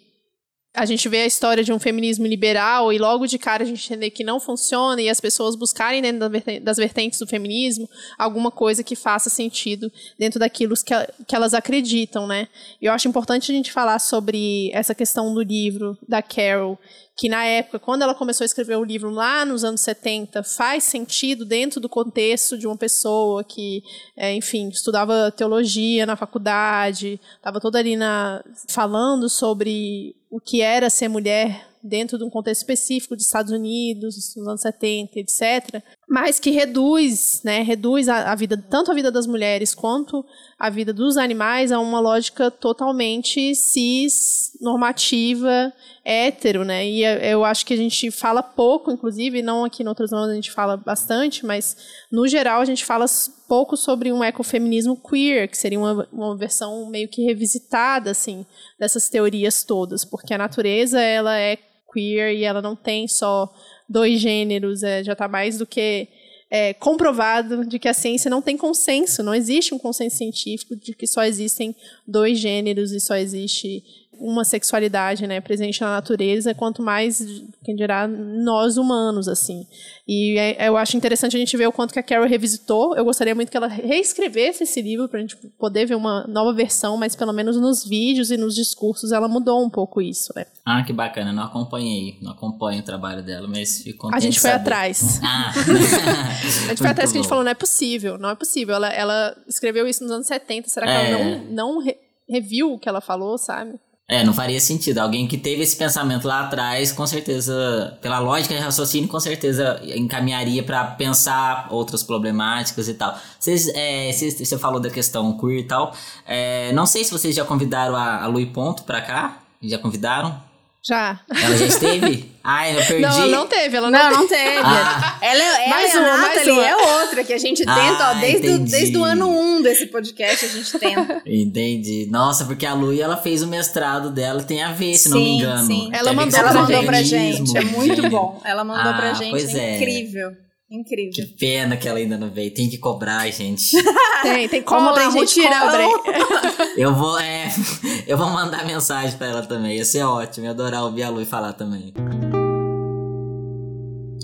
[0.77, 3.83] a gente vê a história de um feminismo liberal e logo de cara a gente
[3.83, 6.29] entender que não funciona e as pessoas buscarem dentro
[6.61, 10.93] das vertentes do feminismo alguma coisa que faça sentido dentro daquilo que,
[11.25, 12.47] que elas acreditam, né?
[12.79, 16.77] E eu acho importante a gente falar sobre essa questão do livro da Carol,
[17.17, 20.83] que na época, quando ela começou a escrever o livro lá nos anos 70, faz
[20.83, 23.83] sentido dentro do contexto de uma pessoa que,
[24.15, 30.89] é, enfim, estudava teologia na faculdade, estava toda ali na, falando sobre o que era
[30.89, 36.39] ser mulher dentro de um contexto específico dos Estados Unidos, nos anos 70, etc., mas
[36.39, 40.25] que reduz, né, reduz a, a, vida, tanto a vida das mulheres quanto
[40.57, 45.73] a vida dos animais a uma lógica totalmente cis, normativa,
[46.09, 50.11] hétero, né, e eu acho que a gente fala pouco, inclusive, não aqui em outras
[50.11, 51.75] zonas a gente fala bastante, mas
[52.09, 53.05] no geral a gente fala
[53.45, 58.45] pouco sobre um ecofeminismo queer, que seria uma, uma versão meio que revisitada, assim,
[58.79, 61.57] dessas teorias todas, porque a natureza, ela é
[61.91, 63.53] queer e ela não tem só
[63.89, 66.07] dois gêneros, é, já está mais do que
[66.49, 70.93] é, comprovado de que a ciência não tem consenso, não existe um consenso científico de
[70.93, 71.75] que só existem
[72.07, 73.83] dois gêneros e só existe
[74.19, 77.25] uma sexualidade né, presente na natureza, quanto mais,
[77.63, 79.65] quem dirá, nós humanos, assim.
[80.07, 82.95] E é, eu acho interessante a gente ver o quanto que a Carol revisitou.
[82.95, 86.53] Eu gostaria muito que ela reescrevesse esse livro para a gente poder ver uma nova
[86.53, 90.45] versão, mas pelo menos nos vídeos e nos discursos ela mudou um pouco isso, né?
[90.65, 91.33] Ah, que bacana.
[91.33, 94.61] Não acompanhei, não acompanho o trabalho dela, mas fico A gente foi saber.
[94.61, 95.19] atrás.
[95.29, 95.51] Ah.
[96.65, 98.75] a gente foi atrás que a gente falou, não é possível, não é possível.
[98.75, 101.11] Ela, ela escreveu isso nos anos 70, será que é.
[101.11, 101.97] ela não, não re
[102.29, 103.79] reviu o que ela falou, sabe?
[104.09, 104.99] É, não faria sentido.
[104.99, 109.81] Alguém que teve esse pensamento lá atrás, com certeza, pela lógica de raciocínio, com certeza
[109.83, 113.19] encaminharia para pensar outras problemáticas e tal.
[113.37, 115.93] Vocês, é, você falou da questão queer e tal.
[116.25, 119.39] É, não sei se vocês já convidaram a, a Lui Ponto para cá.
[119.61, 120.46] Já convidaram?
[120.87, 121.19] Já.
[121.29, 122.31] Ela já esteve?
[122.43, 123.01] Ai, eu perdi.
[123.01, 124.57] Não, ela não teve, ela não, Não, não teve.
[124.63, 125.17] Ah.
[125.21, 126.65] Ela, ela Mais a uma, mais uma.
[126.65, 127.71] é outra que a gente tenta,
[128.05, 131.21] Ah, ó, desde, o, desde o ano 1 um desse podcast a gente tenta.
[131.25, 132.07] Entendi.
[132.09, 135.25] Nossa, porque a Lu, ela fez o mestrado dela, tem a ver, se não me
[135.25, 135.67] Sim, engano.
[135.67, 135.89] sim.
[135.91, 138.41] Ela mandou Ela pra mandou pra gente, é muito bom.
[138.45, 139.75] Ela mandou pra Ah, gente, pois é é.
[139.75, 140.31] incrível.
[140.67, 141.25] Que Incrível.
[141.39, 142.53] pena que ela ainda não veio.
[142.53, 143.71] Tem que cobrar, gente.
[144.21, 145.89] Tem, tem cobrem, lá, gente, cobrem.
[146.75, 147.47] eu vou, é,
[148.07, 149.77] eu vou mandar mensagem pra ela também.
[149.77, 150.45] Ia ser ótimo.
[150.45, 151.93] Ia adorar ouvir a Lu falar também.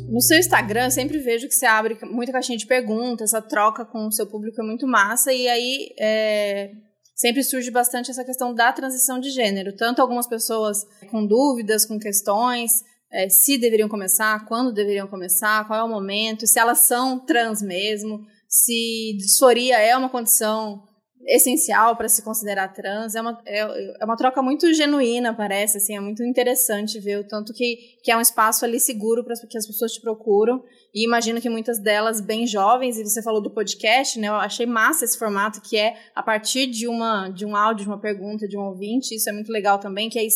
[0.10, 3.86] No seu Instagram, eu sempre vejo que você abre muita caixinha de perguntas, essa troca
[3.86, 6.72] com o seu público é muito massa, e aí é,
[7.16, 9.76] sempre surge bastante essa questão da transição de gênero.
[9.76, 15.80] Tanto algumas pessoas com dúvidas, com questões, é, se deveriam começar, quando deveriam começar, qual
[15.80, 20.82] é o momento, se elas são trans mesmo, se disforia é uma condição
[21.28, 23.16] essencial para se considerar trans.
[23.16, 23.60] É uma, é,
[24.02, 28.12] é uma troca muito genuína, parece, assim, é muito interessante ver o tanto que, que
[28.12, 30.64] é um espaço ali seguro para que as pessoas te procuram.
[30.94, 34.28] E imagino que muitas delas bem jovens, e você falou do podcast, né?
[34.28, 37.90] Eu achei massa esse formato que é a partir de uma de um áudio, de
[37.90, 40.28] uma pergunta de um ouvinte, isso é muito legal também, que aí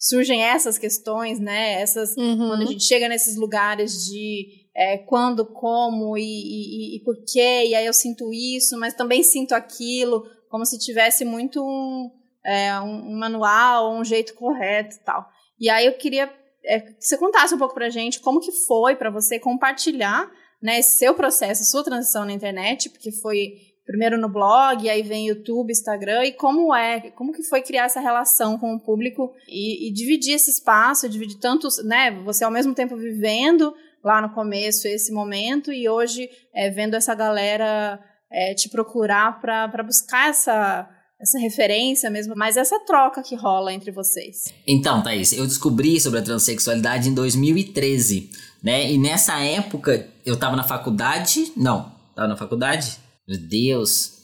[0.00, 1.80] surgem essas questões, né?
[1.82, 2.66] Essas quando a Uhum.
[2.66, 7.84] gente chega nesses lugares de é, quando, como e, e, e por quê, e aí
[7.84, 12.10] eu sinto isso, mas também sinto aquilo, como se tivesse muito um,
[12.46, 15.26] é, um, um manual, um jeito correto e tal.
[15.60, 16.32] E aí eu queria
[16.64, 20.30] é, que você contasse um pouco pra gente como que foi para você compartilhar
[20.62, 23.54] né, esse seu processo, sua transição na internet, porque foi
[23.86, 28.00] primeiro no blog, aí vem YouTube, Instagram, e como é, como que foi criar essa
[28.00, 32.74] relação com o público e, e dividir esse espaço, dividir tantos, né, você ao mesmo
[32.74, 38.68] tempo vivendo lá no começo esse momento e hoje é, vendo essa galera é, te
[38.68, 40.88] procurar para buscar essa,
[41.20, 44.44] essa referência mesmo, mas essa troca que rola entre vocês.
[44.66, 48.30] Então, Thaís, eu descobri sobre a transexualidade em 2013,
[48.62, 48.90] né?
[48.90, 51.52] E nessa época eu tava na faculdade.
[51.56, 52.98] Não, tava na faculdade?
[53.30, 54.14] Meu Deus.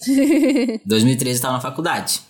[0.84, 2.20] 2013 eu tava na faculdade.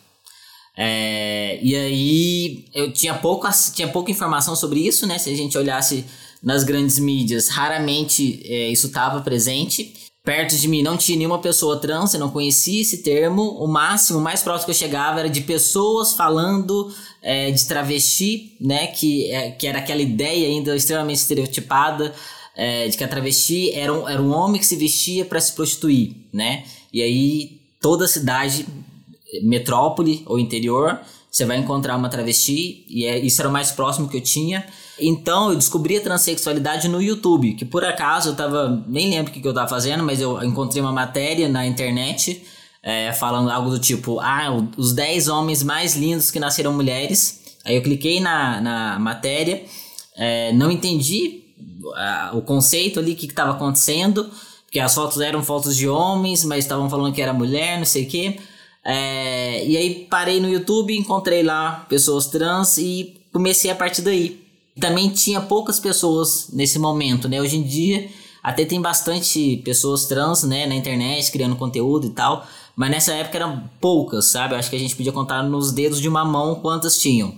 [0.76, 5.18] É, e aí eu tinha, pouco, tinha pouca informação sobre isso, né?
[5.18, 6.04] Se a gente olhasse
[6.42, 9.94] nas grandes mídias, raramente é, isso estava presente.
[10.22, 13.42] Perto de mim não tinha nenhuma pessoa trans, eu não conhecia esse termo.
[13.58, 18.54] O máximo, o mais próximo que eu chegava era de pessoas falando é, de travesti,
[18.60, 18.88] né?
[18.88, 22.12] Que, é, que era aquela ideia ainda extremamente estereotipada
[22.56, 25.52] é, de que a travesti era um, era um homem que se vestia para se
[25.52, 26.64] prostituir, né?
[26.92, 28.66] E aí toda cidade,
[29.42, 30.98] metrópole ou interior,
[31.30, 34.64] você vai encontrar uma travesti, e é, isso era o mais próximo que eu tinha.
[34.98, 38.82] Então eu descobri a transexualidade no YouTube, que por acaso eu tava.
[38.88, 42.42] Nem lembro o que, que eu tava fazendo, mas eu encontrei uma matéria na internet
[42.82, 47.42] é, falando algo do tipo: Ah, os 10 homens mais lindos que nasceram mulheres.
[47.66, 49.64] Aí eu cliquei na, na matéria,
[50.16, 51.45] é, não entendi
[52.32, 54.30] o conceito ali, o que estava acontecendo,
[54.64, 58.04] porque as fotos eram fotos de homens, mas estavam falando que era mulher, não sei
[58.04, 58.38] o quê.
[58.84, 64.46] É, e aí parei no YouTube, encontrei lá pessoas trans e comecei a partir daí
[64.80, 67.40] também tinha poucas pessoas nesse momento, né?
[67.40, 68.08] Hoje em dia
[68.42, 73.38] até tem bastante pessoas trans, né, na internet criando conteúdo e tal, mas nessa época
[73.38, 74.54] eram poucas, sabe?
[74.54, 77.34] Acho que a gente podia contar nos dedos de uma mão quantas tinham.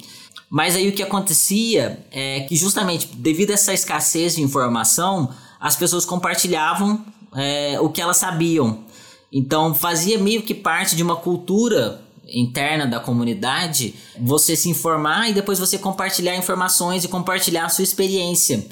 [0.51, 5.31] Mas aí o que acontecia é que justamente devido a essa escassez de informação,
[5.61, 8.85] as pessoas compartilhavam é, o que elas sabiam.
[9.31, 15.35] Então fazia meio que parte de uma cultura interna da comunidade, você se informar e
[15.35, 18.67] depois você compartilhar informações e compartilhar a sua experiência.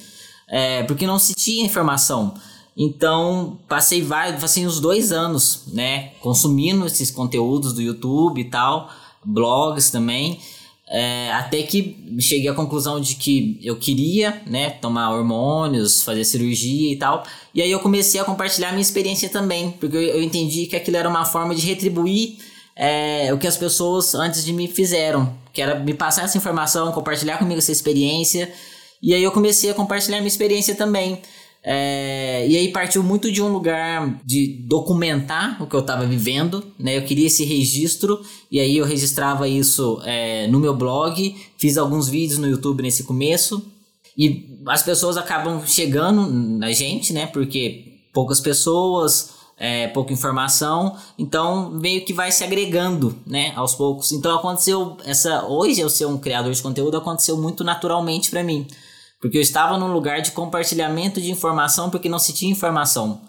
[0.48, 2.34] É, porque não se tinha informação.
[2.76, 8.90] Então, passei vários, passei uns dois anos, né, consumindo esses conteúdos do YouTube e tal,
[9.24, 10.40] blogs também,
[10.88, 16.92] é, até que cheguei à conclusão de que eu queria, né, tomar hormônios, fazer cirurgia
[16.92, 20.66] e tal, e aí eu comecei a compartilhar minha experiência também, porque eu, eu entendi
[20.66, 22.38] que aquilo era uma forma de retribuir
[22.76, 26.92] é, o que as pessoas antes de mim fizeram, que era me passar essa informação,
[26.92, 28.52] compartilhar comigo essa experiência,
[29.02, 31.20] e aí eu comecei a compartilhar minha experiência também.
[31.68, 36.62] É, e aí partiu muito de um lugar de documentar o que eu estava vivendo,
[36.78, 36.96] né?
[36.96, 42.08] Eu queria esse registro e aí eu registrava isso é, no meu blog, fiz alguns
[42.08, 43.66] vídeos no YouTube nesse começo
[44.16, 47.26] e as pessoas acabam chegando na gente, né?
[47.26, 53.52] Porque poucas pessoas, é, pouca informação, então meio que vai se agregando, né?
[53.56, 54.12] Aos poucos.
[54.12, 58.68] Então aconteceu essa hoje eu ser um criador de conteúdo aconteceu muito naturalmente para mim.
[59.20, 63.22] Porque eu estava num lugar de compartilhamento de informação porque não se tinha informação.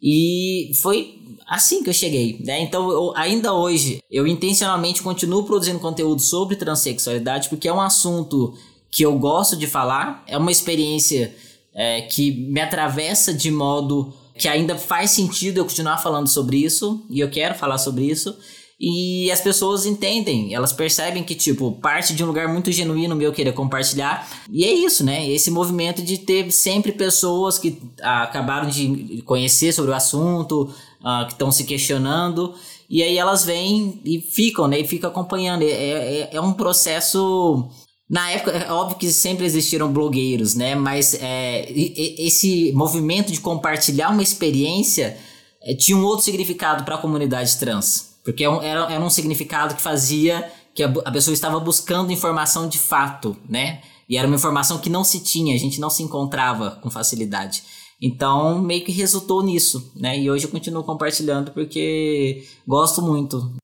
[0.00, 2.60] E foi assim que eu cheguei, né?
[2.60, 8.54] Então, eu, ainda hoje, eu intencionalmente continuo produzindo conteúdo sobre transexualidade porque é um assunto
[8.90, 11.34] que eu gosto de falar, é uma experiência
[11.74, 17.04] é, que me atravessa de modo que ainda faz sentido eu continuar falando sobre isso,
[17.08, 18.36] e eu quero falar sobre isso.
[18.84, 23.32] E as pessoas entendem, elas percebem que, tipo, parte de um lugar muito genuíno meu
[23.32, 24.28] querer compartilhar.
[24.50, 25.30] E é isso, né?
[25.30, 31.24] Esse movimento de ter sempre pessoas que ah, acabaram de conhecer sobre o assunto, ah,
[31.26, 32.54] que estão se questionando.
[32.90, 34.80] E aí elas vêm e ficam, né?
[34.80, 35.62] E ficam acompanhando.
[35.62, 37.70] É, é, é um processo
[38.10, 40.74] na época, é óbvio que sempre existiram blogueiros, né?
[40.74, 45.16] Mas é, esse movimento de compartilhar uma experiência
[45.62, 48.11] é, tinha um outro significado para a comunidade trans.
[48.24, 52.68] Porque é era, era um significado que fazia que a, a pessoa estava buscando informação
[52.68, 53.82] de fato, né?
[54.08, 57.62] E era uma informação que não se tinha, a gente não se encontrava com facilidade.
[58.00, 60.18] Então, meio que resultou nisso, né?
[60.18, 63.54] E hoje eu continuo compartilhando porque gosto muito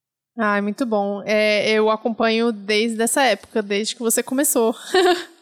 [0.41, 1.21] Ai, muito bom.
[1.25, 4.73] É, eu acompanho desde essa época, desde que você começou.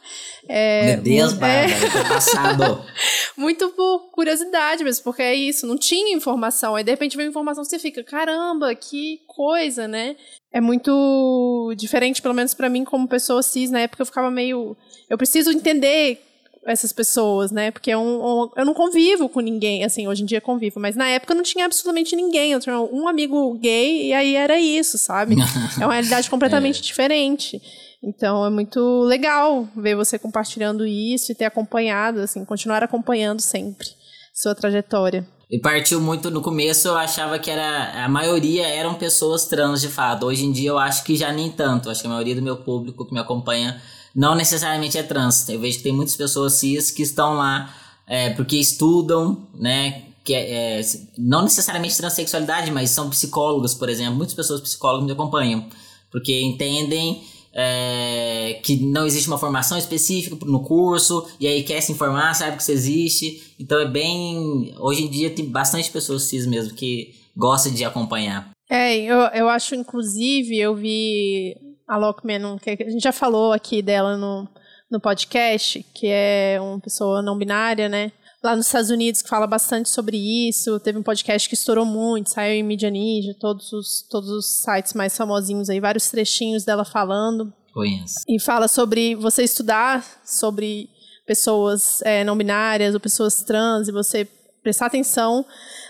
[0.47, 2.03] É, Meu Deus, Bárbara, é...
[2.07, 2.85] passado.
[3.37, 6.75] muito por curiosidade mesmo, porque é isso, não tinha informação.
[6.75, 10.15] Aí de repente vem informação você fica, caramba, que coisa, né?
[10.51, 13.69] É muito diferente, pelo menos para mim, como pessoa cis.
[13.69, 14.75] Na época eu ficava meio.
[15.09, 16.21] Eu preciso entender
[16.65, 17.71] essas pessoas, né?
[17.71, 20.95] Porque é um, um, eu não convivo com ninguém, assim, hoje em dia convivo, mas
[20.95, 22.51] na época não tinha absolutamente ninguém.
[22.51, 25.35] Eu tinha um amigo gay e aí era isso, sabe?
[25.79, 26.83] é uma realidade completamente é.
[26.83, 27.61] diferente.
[28.03, 33.87] Então é muito legal ver você compartilhando isso e ter acompanhado, assim, continuar acompanhando sempre
[34.33, 35.27] sua trajetória.
[35.49, 39.87] E partiu muito no começo, eu achava que era a maioria eram pessoas trans de
[39.87, 40.25] fato.
[40.25, 41.89] Hoje em dia eu acho que já nem tanto.
[41.89, 43.81] Acho que a maioria do meu público que me acompanha
[44.13, 45.47] não necessariamente é trans.
[45.47, 47.73] Eu vejo que tem muitas pessoas cis que estão lá
[48.05, 50.03] é, porque estudam, né?
[50.23, 50.81] Que é, é,
[51.17, 54.15] não necessariamente transexualidade, mas são psicólogas, por exemplo.
[54.15, 55.65] Muitas pessoas psicólogas me acompanham,
[56.11, 57.23] porque entendem
[57.59, 62.55] é, que não existe uma formação específica no curso, e aí quer se informar, sabe
[62.55, 63.55] que isso existe.
[63.59, 64.75] Então é bem.
[64.77, 68.51] Hoje em dia tem bastante pessoas cis mesmo que gostam de acompanhar.
[68.69, 73.81] É, eu, eu acho, inclusive, eu vi a Lockman, que a gente já falou aqui
[73.81, 74.47] dela no,
[74.91, 78.11] no podcast, que é uma pessoa não binária, né?
[78.43, 80.79] Lá nos Estados Unidos, que fala bastante sobre isso.
[80.79, 84.93] Teve um podcast que estourou muito, saiu em Media Ninja, todos os, todos os sites
[84.93, 87.51] mais famosinhos aí, vários trechinhos dela falando.
[87.73, 88.15] Conheço.
[88.27, 90.89] E fala sobre você estudar sobre
[91.25, 94.27] pessoas é, não binárias ou pessoas trans e você
[94.63, 95.45] prestar atenção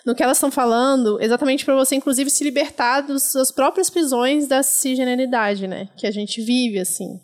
[0.06, 4.48] no que elas estão falando, exatamente para você, inclusive, se libertar das suas próprias prisões
[4.48, 5.90] da cisgeneridade, né?
[5.98, 7.20] Que a gente vive, assim.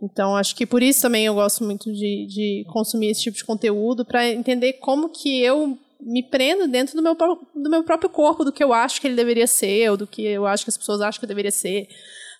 [0.00, 3.44] Então, acho que por isso também eu gosto muito de, de consumir esse tipo de
[3.44, 8.44] conteúdo, para entender como que eu me prendo dentro do meu, do meu próprio corpo,
[8.44, 10.76] do que eu acho que ele deveria ser, ou do que eu acho que as
[10.76, 11.88] pessoas acham que eu deveria ser.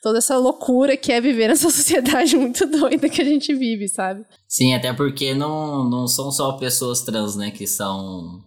[0.01, 4.25] Toda essa loucura que é viver nessa sociedade muito doida que a gente vive, sabe?
[4.47, 8.41] Sim, até porque não, não são só pessoas trans, né, que são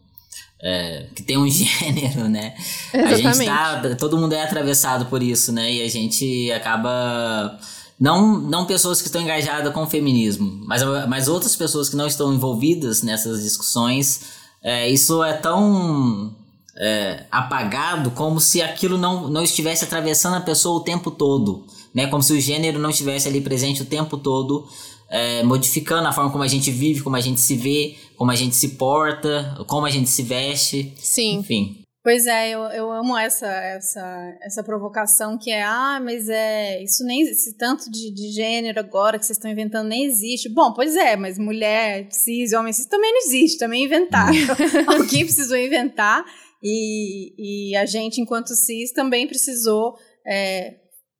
[0.63, 2.56] é, que tem um gênero, né?
[2.93, 3.28] Exatamente.
[3.28, 5.74] A gente tá, todo mundo é atravessado por isso, né?
[5.74, 7.60] E a gente acaba
[8.02, 12.08] não, não pessoas que estão engajadas com o feminismo, mas, mas outras pessoas que não
[12.08, 14.22] estão envolvidas nessas discussões,
[14.64, 16.36] é, isso é tão
[16.76, 22.08] é, apagado como se aquilo não, não estivesse atravessando a pessoa o tempo todo, né?
[22.08, 24.68] Como se o gênero não estivesse ali presente o tempo todo
[25.08, 28.36] é, modificando a forma como a gente vive, como a gente se vê, como a
[28.36, 30.92] gente se porta, como a gente se veste.
[30.98, 31.36] Sim.
[31.36, 31.81] Enfim.
[32.04, 37.04] Pois é, eu, eu amo essa, essa, essa provocação que é, ah, mas é, isso
[37.06, 40.50] nem, esse tanto de, de gênero agora que vocês estão inventando nem existe.
[40.50, 44.34] Bom, pois é, mas mulher, cis, homem cis também não existe, também inventaram.
[44.90, 46.26] Alguém precisou inventar
[46.64, 50.78] e, e a gente, enquanto cis, também precisou, é,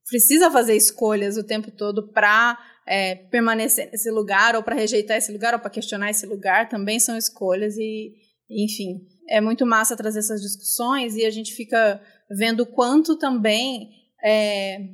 [0.10, 5.32] precisa fazer escolhas o tempo todo para é, permanecer nesse lugar ou para rejeitar esse
[5.32, 8.14] lugar ou para questionar esse lugar também são escolhas e,
[8.50, 13.90] enfim, é muito massa trazer essas discussões e a gente fica vendo quanto também,
[14.24, 14.90] é,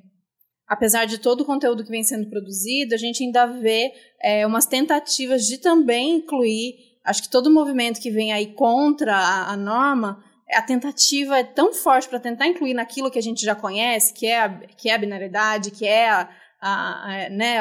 [0.67, 4.65] apesar de todo o conteúdo que vem sendo produzido, a gente ainda vê é, umas
[4.65, 10.23] tentativas de também incluir, acho que todo movimento que vem aí contra a, a norma
[10.53, 14.25] a tentativa é tão forte para tentar incluir naquilo que a gente já conhece, que
[14.27, 16.29] é a, que é a binaridade, que é a,
[16.61, 17.57] a, né,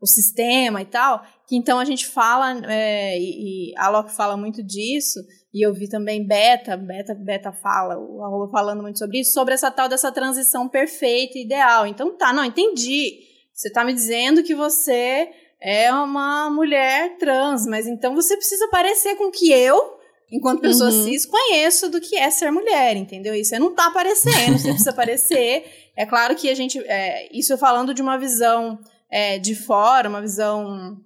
[0.00, 4.36] o sistema e tal, que então a gente fala, é, e, e, a Locke fala
[4.36, 5.20] muito disso,
[5.56, 9.54] e eu vi também Beta, Beta, Beta fala, o Arroba falando muito sobre isso, sobre
[9.54, 11.86] essa tal dessa transição perfeita e ideal.
[11.86, 13.20] Então tá, não, entendi.
[13.54, 19.16] Você tá me dizendo que você é uma mulher trans, mas então você precisa parecer
[19.16, 19.96] com que eu,
[20.30, 21.04] enquanto pessoa uhum.
[21.04, 23.34] cis, conheço do que é ser mulher, entendeu?
[23.34, 25.64] E você não tá aparecendo, você precisa aparecer
[25.96, 28.78] é claro que a gente, é, isso falando de uma visão
[29.10, 31.00] é, de fora, uma visão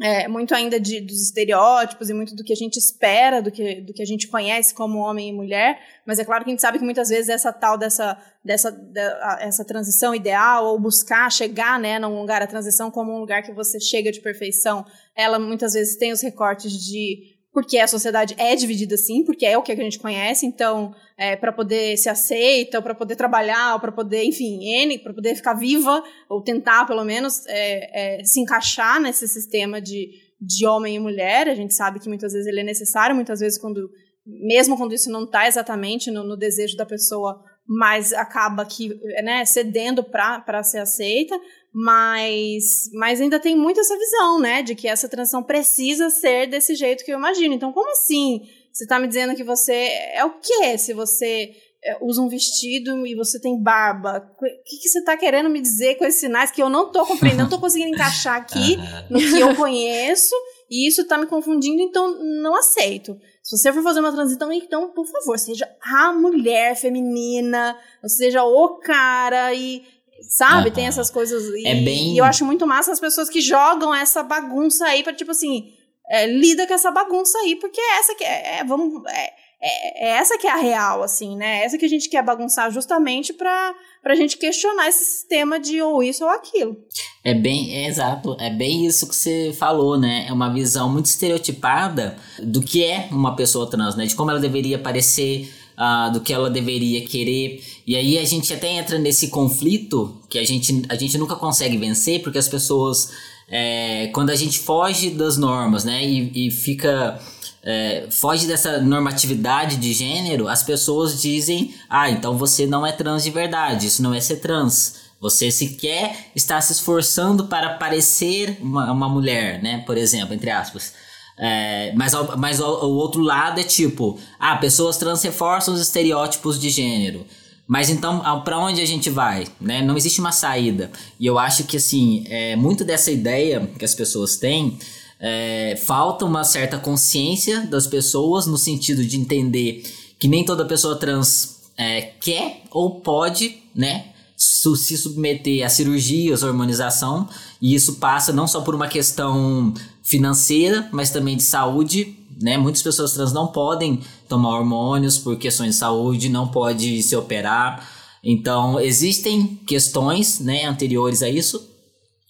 [0.00, 3.80] é, muito ainda de, dos estereótipos e muito do que a gente espera, do que,
[3.80, 6.60] do que a gente conhece como homem e mulher, mas é claro que a gente
[6.60, 9.00] sabe que muitas vezes essa tal dessa, dessa de,
[9.40, 13.52] essa transição ideal, ou buscar chegar né, num lugar, a transição como um lugar que
[13.52, 14.84] você chega de perfeição,
[15.14, 19.56] ela muitas vezes tem os recortes de porque a sociedade é dividida assim, porque é
[19.56, 23.90] o que a gente conhece, então, é, para poder ser aceita, para poder trabalhar, para
[23.90, 29.00] poder, enfim, N, para poder ficar viva, ou tentar, pelo menos, é, é, se encaixar
[29.00, 32.62] nesse sistema de, de homem e mulher, a gente sabe que muitas vezes ele é
[32.62, 33.90] necessário, muitas vezes quando,
[34.26, 38.90] mesmo quando isso não está exatamente no, no desejo da pessoa, mas acaba que,
[39.24, 41.34] né, cedendo para ser aceita,
[41.78, 46.74] mas, mas ainda tem muito essa visão, né, de que essa transição precisa ser desse
[46.74, 47.52] jeito que eu imagino.
[47.52, 48.40] Então, como assim?
[48.72, 50.78] Você está me dizendo que você é o quê?
[50.78, 51.50] Se você
[51.84, 55.60] é, usa um vestido e você tem barba, o que, que você está querendo me
[55.60, 58.78] dizer com esses sinais que eu não estou compreendendo, não estou conseguindo encaixar aqui
[59.10, 60.34] no que eu conheço
[60.70, 63.18] e isso está me confundindo, então não aceito.
[63.42, 68.78] Se você for fazer uma transição, então, por favor, seja a mulher feminina, seja o
[68.78, 69.84] cara e
[70.28, 70.70] Sabe?
[70.70, 71.44] Tem essas coisas.
[71.54, 72.14] E, é bem...
[72.14, 75.72] e eu acho muito massa as pessoas que jogam essa bagunça aí pra, tipo assim,
[76.08, 80.08] é, lida com essa bagunça aí, porque é essa que é, é vamos, é, é,
[80.08, 81.60] é, essa que é a real, assim, né?
[81.60, 85.80] É essa que a gente quer bagunçar justamente pra, pra gente questionar esse sistema de
[85.80, 86.76] ou isso ou aquilo.
[87.24, 90.26] É bem, é exato, é bem isso que você falou, né?
[90.28, 94.06] É uma visão muito estereotipada do que é uma pessoa trans, né?
[94.06, 97.62] De como ela deveria parecer uh, do que ela deveria querer.
[97.86, 101.76] E aí a gente até entra nesse conflito que a gente, a gente nunca consegue
[101.76, 103.12] vencer, porque as pessoas,
[103.48, 107.20] é, quando a gente foge das normas, né, e, e fica.
[107.68, 113.24] É, foge dessa normatividade de gênero, as pessoas dizem: ah, então você não é trans
[113.24, 115.06] de verdade, isso não é ser trans.
[115.20, 119.82] Você sequer está se esforçando para parecer uma, uma mulher, né?
[119.84, 120.92] Por exemplo, entre aspas.
[121.38, 126.58] É, mas mas o, o, outro lado é tipo, ah, pessoas trans reforçam os estereótipos
[126.58, 127.26] de gênero.
[127.66, 129.44] Mas então, para onde a gente vai?
[129.60, 129.82] Né?
[129.82, 130.90] Não existe uma saída.
[131.18, 134.78] E eu acho que, assim, é, muito dessa ideia que as pessoas têm,
[135.18, 139.82] é, falta uma certa consciência das pessoas no sentido de entender
[140.18, 144.06] que nem toda pessoa trans é, quer ou pode, né?
[144.36, 147.28] Se submeter a cirurgias, hormonização,
[147.60, 149.72] e isso passa não só por uma questão
[150.02, 152.58] financeira, mas também de saúde, né?
[152.58, 157.88] Muitas pessoas trans não podem tomar hormônios por questões de saúde, não pode se operar.
[158.22, 161.66] Então, existem questões, né, anteriores a isso.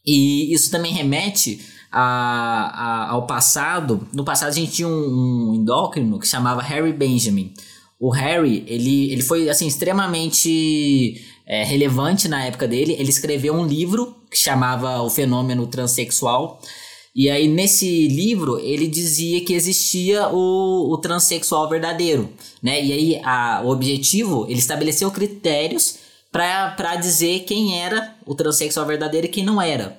[0.07, 4.07] E isso também remete a, a, ao passado.
[4.13, 7.53] No passado a gente tinha um, um endócrino que chamava Harry Benjamin.
[7.99, 12.97] O Harry, ele, ele foi assim extremamente é, relevante na época dele.
[12.99, 16.61] Ele escreveu um livro que chamava O Fenômeno Transsexual.
[17.15, 22.31] E aí, nesse livro, ele dizia que existia o, o transexual verdadeiro,
[22.63, 22.85] né?
[22.85, 25.97] E aí, a, o objetivo, ele estabeleceu critérios
[26.31, 29.97] para dizer quem era o transexual verdadeiro e quem não era.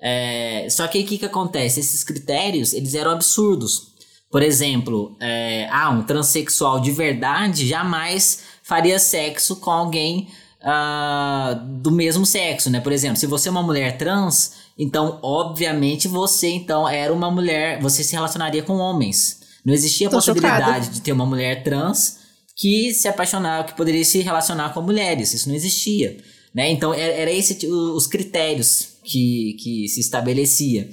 [0.00, 1.80] É, só que o que, que acontece?
[1.80, 3.88] Esses critérios, eles eram absurdos.
[4.30, 10.28] Por exemplo, é, ah, um transexual de verdade jamais faria sexo com alguém
[10.62, 12.80] uh, do mesmo sexo, né?
[12.80, 17.80] Por exemplo, se você é uma mulher trans, então obviamente você então era uma mulher,
[17.80, 19.40] você se relacionaria com homens.
[19.64, 20.86] Não existia a possibilidade chocada.
[20.86, 22.18] de ter uma mulher trans
[22.56, 25.32] que se apaixonava, que poderia se relacionar com mulheres.
[25.32, 26.16] Isso não existia,
[26.54, 26.70] né?
[26.70, 30.88] Então era, era esse os critérios que, que se estabelecia.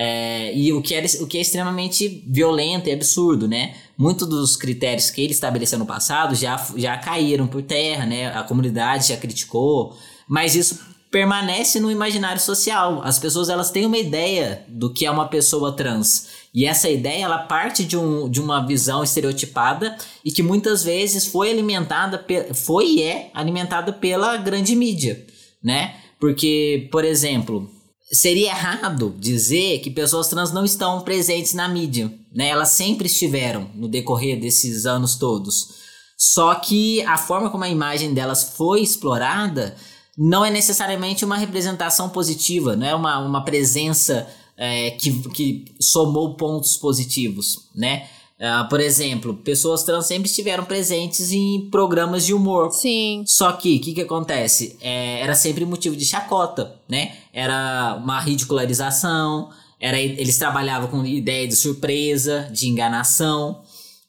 [0.00, 3.74] É, e o que, era, o que é extremamente violento e absurdo, né?
[3.96, 8.28] Muitos dos critérios que ele estabeleceu no passado já, já caíram por terra, né?
[8.28, 10.78] A comunidade já criticou, mas isso
[11.10, 13.00] permanece no imaginário social.
[13.02, 16.28] As pessoas elas têm uma ideia do que é uma pessoa trans.
[16.54, 21.26] E essa ideia ela parte de, um, de uma visão estereotipada e que muitas vezes
[21.26, 22.24] foi alimentada,
[22.54, 25.26] foi e é alimentada pela grande mídia,
[25.60, 25.96] né?
[26.20, 27.68] Porque, por exemplo,
[28.12, 32.48] seria errado dizer que pessoas trans não estão presentes na mídia, né?
[32.48, 35.76] Elas sempre estiveram no decorrer desses anos todos.
[36.16, 39.76] Só que a forma como a imagem delas foi explorada
[40.16, 46.34] não é necessariamente uma representação positiva, não é uma, uma presença é, que, que somou
[46.34, 48.08] pontos positivos, né?
[48.38, 52.70] Uh, por exemplo, pessoas trans sempre estiveram presentes em programas de humor.
[52.70, 53.24] Sim.
[53.26, 54.76] Só que, o que, que acontece?
[54.80, 57.16] É, era sempre motivo de chacota, né?
[57.38, 63.62] Era uma ridicularização, era, eles trabalhavam com ideia de surpresa, de enganação.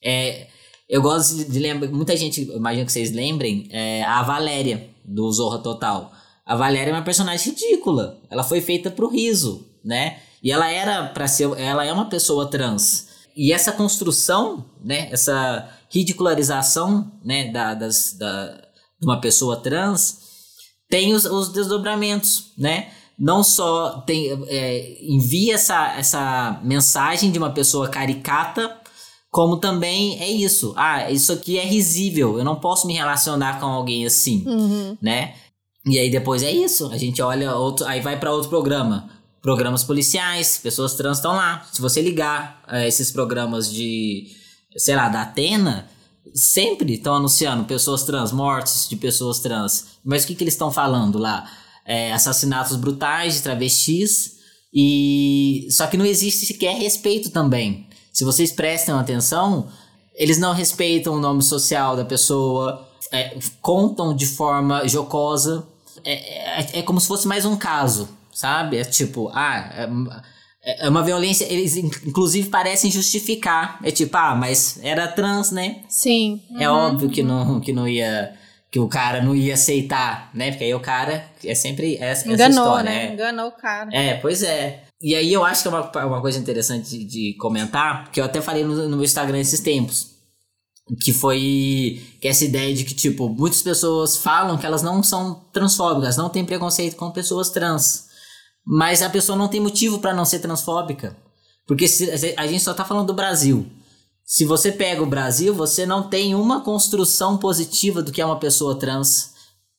[0.04, 0.48] É,
[0.90, 5.60] eu gosto de, lembrar, muita gente, imagino que vocês lembrem, é, a Valéria, do Zorra
[5.60, 6.12] Total.
[6.44, 8.20] A Valéria é uma personagem ridícula.
[8.32, 10.18] Ela foi feita pro riso, né?
[10.42, 13.10] E ela era para ser, ela é uma pessoa trans.
[13.36, 18.48] E essa construção, né, essa ridicularização, né, da, das, da,
[19.00, 20.18] de uma pessoa trans
[20.90, 22.92] tem os, os desdobramentos, né?
[23.20, 28.78] Não só tem é, envia essa, essa mensagem de uma pessoa caricata,
[29.30, 30.74] como também é isso.
[30.78, 32.38] Ah, isso aqui é risível.
[32.38, 34.98] Eu não posso me relacionar com alguém assim, Uhum.
[35.02, 35.36] né?
[35.86, 36.88] E aí depois é isso.
[36.92, 39.10] A gente olha outro, aí vai para outro programa.
[39.42, 41.66] Programas policiais, pessoas trans estão lá.
[41.72, 44.28] Se você ligar eh, esses programas de,
[44.78, 45.90] sei lá, da Atena,
[46.34, 49.88] sempre estão anunciando pessoas trans, mortes de pessoas trans.
[50.04, 51.50] Mas o que, que eles estão falando lá?
[51.92, 54.38] É, assassinatos brutais de travestis.
[54.72, 57.88] E só que não existe sequer respeito também.
[58.14, 59.68] Se vocês prestam atenção,
[60.14, 65.66] eles não respeitam o nome social da pessoa, é, contam de forma jocosa.
[66.04, 68.78] É, é, é como se fosse mais um caso, sabe?
[68.78, 69.90] É tipo, ah,
[70.64, 71.46] é, é uma violência.
[71.52, 73.80] Eles in- inclusive parecem justificar.
[73.84, 75.82] É tipo, ah, mas era trans, né?
[75.90, 76.42] Sim.
[76.60, 78.34] É óbvio que não, que não ia.
[78.72, 80.52] Que o cara não ia aceitar, né?
[80.52, 82.84] Porque aí o cara é sempre essa, essa Enganou, história.
[82.90, 83.08] né?
[83.08, 83.14] é.
[83.14, 83.90] Enganou o cara.
[83.92, 84.84] É, pois é.
[85.02, 88.26] E aí eu acho que é uma, uma coisa interessante de, de comentar, que eu
[88.26, 90.08] até falei no, no meu Instagram esses tempos.
[91.04, 95.36] Que foi que essa ideia de que, tipo, muitas pessoas falam que elas não são
[95.54, 98.08] transfóbicas, não têm preconceito com pessoas trans.
[98.66, 101.16] Mas a pessoa não tem motivo para não ser transfóbica.
[101.68, 103.66] Porque se- a gente só tá falando do Brasil.
[104.32, 108.38] Se você pega o Brasil, você não tem uma construção positiva do que é uma
[108.38, 109.34] pessoa trans.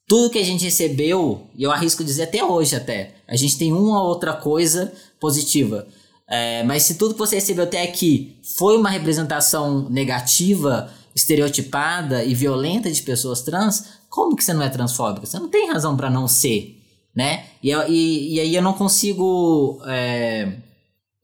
[0.09, 3.73] Tudo que a gente recebeu, e eu arrisco dizer até hoje até, a gente tem
[3.73, 5.87] uma ou outra coisa positiva.
[6.29, 12.35] É, mas se tudo que você recebeu até aqui foi uma representação negativa, estereotipada e
[12.35, 15.27] violenta de pessoas trans, como que você não é transfóbica?
[15.27, 16.77] Você não tem razão para não ser,
[17.15, 17.45] né?
[17.63, 20.55] E, e, e aí eu não consigo é,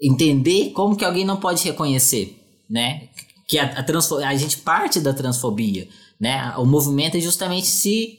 [0.00, 3.08] entender como que alguém não pode reconhecer, né?
[3.48, 5.88] Que a, a, transfo- a gente parte da transfobia,
[6.20, 6.52] né?
[6.58, 8.18] O movimento é justamente se,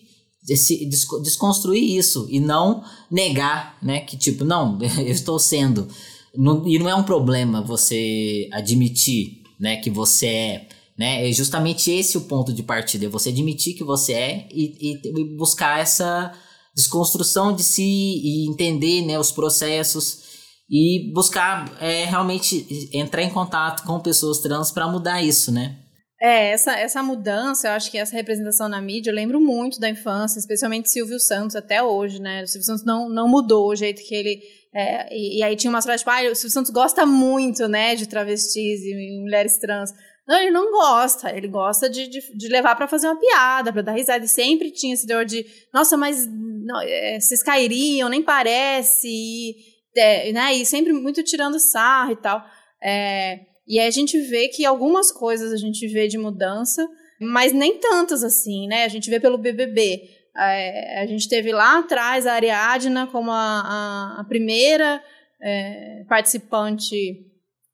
[0.55, 3.99] se desco- desconstruir isso e não negar, né?
[4.01, 5.87] Que tipo, não, eu estou sendo.
[6.35, 9.77] Não- e não é um problema você admitir, né?
[9.77, 10.67] Que você é,
[10.97, 11.29] né?
[11.29, 15.21] É justamente esse o ponto de partida, é você admitir que você é e, e-
[15.21, 16.31] e buscar essa
[16.75, 19.19] desconstrução de si e entender, né?
[19.19, 20.26] Os processos
[20.69, 25.77] e buscar é, realmente entrar em contato com pessoas trans para mudar isso, né?
[26.19, 29.87] É, essa, essa mudança, eu acho que essa representação na mídia, eu lembro muito da
[29.87, 32.41] infância, especialmente Silvio Santos, até hoje, né?
[32.41, 34.41] O Silvio Santos não, não mudou o jeito que ele.
[34.73, 37.95] é, e, e aí tinha umas frases tipo, ah, o Silvio Santos gosta muito, né,
[37.95, 39.91] de travestis e mulheres trans.
[40.27, 43.81] Não, ele não gosta, ele gosta de, de, de levar para fazer uma piada, para
[43.81, 44.25] dar risada.
[44.25, 49.55] E sempre tinha esse dor de, nossa, mas não, é, vocês cairiam, nem parece, e,
[49.97, 50.53] é, né?
[50.53, 52.43] E sempre muito tirando sarro e tal.
[52.81, 56.87] É, e aí a gente vê que algumas coisas a gente vê de mudança,
[57.19, 58.85] mas nem tantas assim, né?
[58.85, 60.09] A gente vê pelo BBB.
[60.37, 65.03] É, a gente teve lá atrás a Ariadna como a, a, a primeira
[65.41, 67.25] é, participante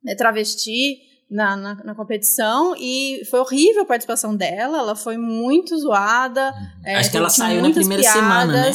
[0.04, 0.98] né, travesti
[1.30, 6.54] na, na, na competição e foi horrível a participação dela, ela foi muito zoada.
[6.86, 8.72] é, Acho que ela saiu na primeira semana, né?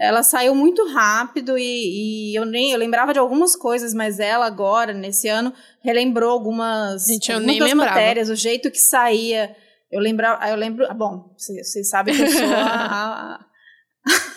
[0.00, 4.46] Ela saiu muito rápido e, e eu nem eu lembrava de algumas coisas, mas ela
[4.46, 7.90] agora, nesse ano, relembrou algumas, Gente, eu algumas nem lembrava.
[7.90, 9.56] matérias, o jeito que saía.
[9.90, 10.86] Eu lembrava, eu lembro.
[10.88, 13.40] ah, Bom, vocês vocês sabem que eu sou a,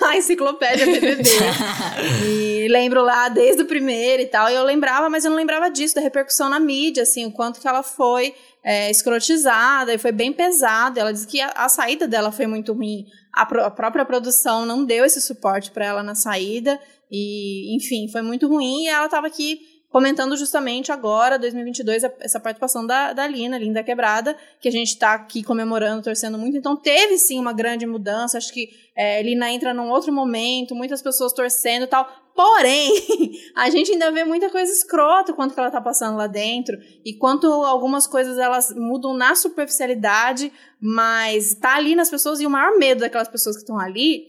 [0.01, 1.23] a, a enciclopédia BBB.
[2.25, 4.49] E lembro lá desde o primeiro e tal.
[4.49, 7.59] E eu lembrava, mas eu não lembrava disso, da repercussão na mídia, assim, o quanto
[7.59, 8.33] que ela foi
[8.63, 10.99] é, escrotizada e foi bem pesada.
[11.01, 13.05] Ela disse que a, a saída dela foi muito ruim.
[13.33, 16.79] A, a própria produção não deu esse suporte para ela na saída.
[17.09, 18.83] E, enfim, foi muito ruim.
[18.83, 19.59] E ela estava aqui
[19.91, 24.87] comentando justamente agora, 2022, a- essa participação da, da Lina, Linda Quebrada, que a gente
[24.87, 26.57] está aqui comemorando, torcendo muito.
[26.57, 28.37] Então, teve sim uma grande mudança.
[28.37, 32.09] Acho que é, Lina entra num outro momento, muitas pessoas torcendo e tal.
[32.33, 32.93] Porém,
[33.55, 37.13] a gente ainda vê muita coisa escrota quanto que ela tá passando lá dentro e
[37.17, 42.77] quanto algumas coisas elas mudam na superficialidade, mas tá ali nas pessoas e o maior
[42.77, 44.23] medo daquelas pessoas que estão ali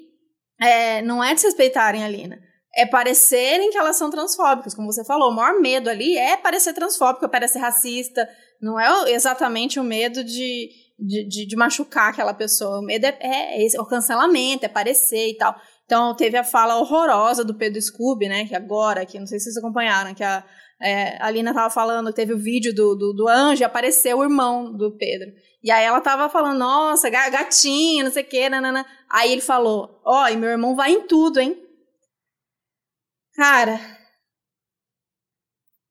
[0.61, 2.39] é, não é desrespeitarem a Lina.
[2.75, 5.31] É parecerem que elas são transfóbicas, como você falou.
[5.31, 8.27] O maior medo ali é parecer transfóbico, parecer racista.
[8.61, 12.81] Não é exatamente o medo de, de, de, de machucar aquela pessoa.
[12.81, 15.55] O medo é, é é o cancelamento, é parecer e tal.
[15.85, 18.47] Então, teve a fala horrorosa do Pedro Scooby, né?
[18.47, 20.43] Que agora, que não sei se vocês acompanharam, que a,
[20.81, 24.73] é, a Lina tava falando, teve o vídeo do, do, do anjo, apareceu o irmão
[24.75, 25.31] do Pedro.
[25.63, 28.85] E aí ela tava falando, nossa, gatinho, não sei o quê, nanana.
[29.09, 31.62] Aí ele falou, ó, oh, e meu irmão vai em tudo, hein?
[33.35, 33.79] Cara,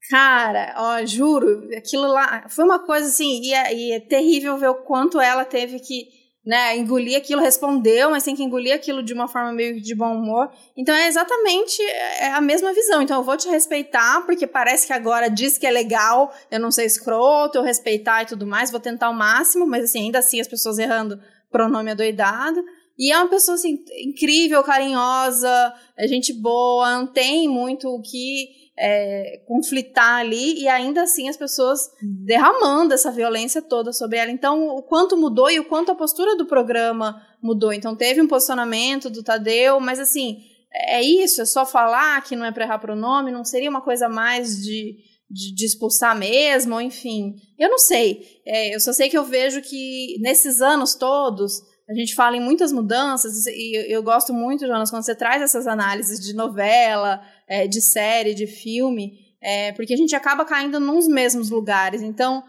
[0.10, 4.70] cara, ó, juro, aquilo lá foi uma coisa assim, e é, e é terrível ver
[4.70, 6.08] o quanto ela teve que
[6.44, 10.16] né, engolir aquilo, respondeu, mas tem que engolir aquilo de uma forma meio de bom
[10.16, 10.52] humor.
[10.76, 13.00] Então é exatamente é a mesma visão.
[13.00, 16.72] Então eu vou te respeitar, porque parece que agora diz que é legal eu não
[16.72, 20.42] ser escroto, eu respeitar e tudo mais, vou tentar o máximo, mas assim, ainda assim
[20.42, 21.20] as pessoas errando
[21.52, 22.64] pronome adoidado.
[23.02, 28.48] E é uma pessoa assim, incrível, carinhosa, é gente boa, não tem muito o que
[28.78, 31.90] é, conflitar ali e ainda assim as pessoas
[32.24, 34.30] derramando essa violência toda sobre ela.
[34.30, 37.74] Então, o quanto mudou e o quanto a postura do programa mudou.
[37.74, 40.38] Então, teve um posicionamento do Tadeu, mas assim,
[40.72, 44.08] é isso, é só falar que não é para errar pronome, não seria uma coisa
[44.08, 44.96] mais de,
[45.28, 47.34] de, de, expulsar mesmo, ou enfim.
[47.58, 48.42] Eu não sei.
[48.46, 51.71] É, eu só sei que eu vejo que nesses anos todos.
[51.92, 55.68] A gente fala em muitas mudanças, e eu, gosto muito, Jonas, quando você traz essas
[55.68, 59.12] análises de novela, é, de série, de filme,
[59.44, 62.02] é, porque a gente acaba caindo nos mesmos lugares.
[62.02, 62.46] Então,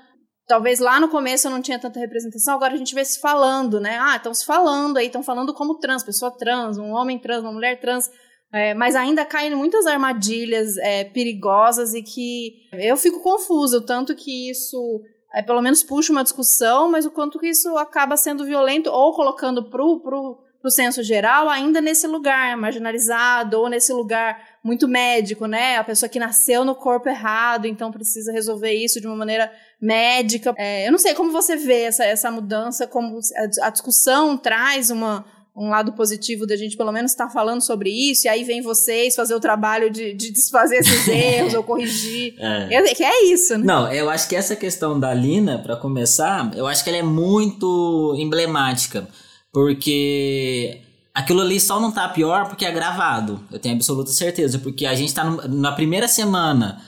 [0.47, 3.80] talvez lá no começo eu não tinha tanta representação, agora a gente vê se falando,
[3.80, 3.99] né?
[4.01, 7.53] Ah, estão se falando aí, estão falando como trans, pessoa trans, um homem trans, uma
[7.53, 8.09] mulher trans.
[8.55, 13.84] É, mas ainda caem em muitas armadilhas é, perigosas e que eu fico confusa, o
[13.84, 15.01] tanto que isso
[15.33, 19.14] é, pelo menos puxa uma discussão, mas o quanto que isso acaba sendo violento ou
[19.14, 25.47] colocando pro, pro, pro senso geral ainda nesse lugar marginalizado ou nesse lugar muito médico,
[25.47, 25.78] né?
[25.78, 30.55] A pessoa que nasceu no corpo errado, então precisa resolver isso de uma maneira médica.
[30.57, 34.91] É, eu não sei como você vê essa, essa mudança, como a, a discussão traz
[34.91, 35.24] uma,
[35.55, 38.62] um lado positivo da gente pelo menos estar tá falando sobre isso, e aí vem
[38.62, 42.34] vocês fazer o trabalho de, de desfazer esses erros ou corrigir.
[42.38, 42.94] É.
[42.94, 43.64] que é isso, né?
[43.64, 47.03] Não, eu acho que essa questão da Lina, para começar, eu acho que ela é
[47.03, 49.07] muito emblemática,
[49.53, 50.80] porque
[51.14, 53.40] aquilo ali só não tá pior porque é gravado.
[53.50, 54.59] Eu tenho absoluta certeza.
[54.59, 56.80] Porque a gente tá no, na primeira semana.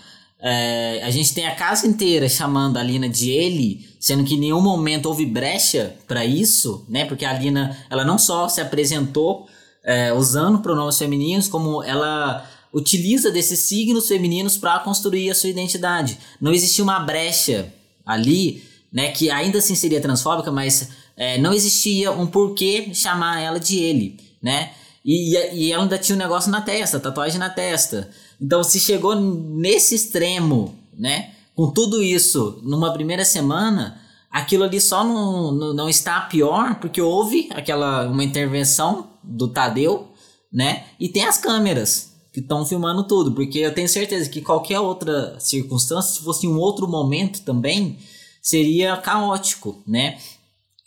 [0.47, 4.39] É, a gente tem a casa inteira chamando a Lina de ele, sendo que em
[4.39, 7.07] nenhum momento houve brecha para isso, né?
[7.07, 9.49] Porque a Lina, ela não só se apresentou
[9.83, 16.19] é, usando pronomes femininos, como ela utiliza desses signos femininos para construir a sua identidade.
[16.39, 17.73] Não existia uma brecha
[18.05, 19.13] ali, né?
[19.13, 24.21] Que ainda assim seria transfóbica, mas é, não existia um porquê chamar ela de ele,
[24.43, 24.73] né?
[25.03, 28.11] E, e ela ainda tinha um negócio na testa, tatuagem na testa.
[28.41, 31.33] Então, se chegou nesse extremo, né?
[31.55, 37.01] Com tudo isso, numa primeira semana, aquilo ali só não, não, não está pior porque
[37.01, 40.09] houve aquela uma intervenção do Tadeu,
[40.53, 40.85] né?
[40.99, 45.39] E tem as câmeras que estão filmando tudo, porque eu tenho certeza que qualquer outra
[45.39, 47.97] circunstância, se fosse um outro momento também,
[48.43, 50.19] seria caótico, né?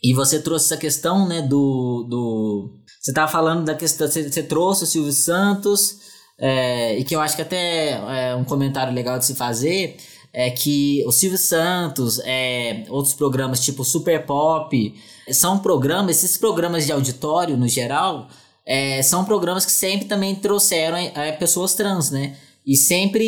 [0.02, 2.06] E você trouxe essa questão, né, do...
[2.08, 2.70] do
[3.00, 6.00] você estava falando da questão, você, você trouxe o Silvio Santos,
[6.38, 9.96] é, e que eu acho que até é um comentário legal de se fazer,
[10.32, 14.94] é que o Silvio Santos, é, outros programas tipo Super Pop,
[15.30, 18.28] são programas, esses programas de auditório no geral,
[18.64, 22.36] é, são programas que sempre também trouxeram é, pessoas trans, né?
[22.66, 23.24] E sempre.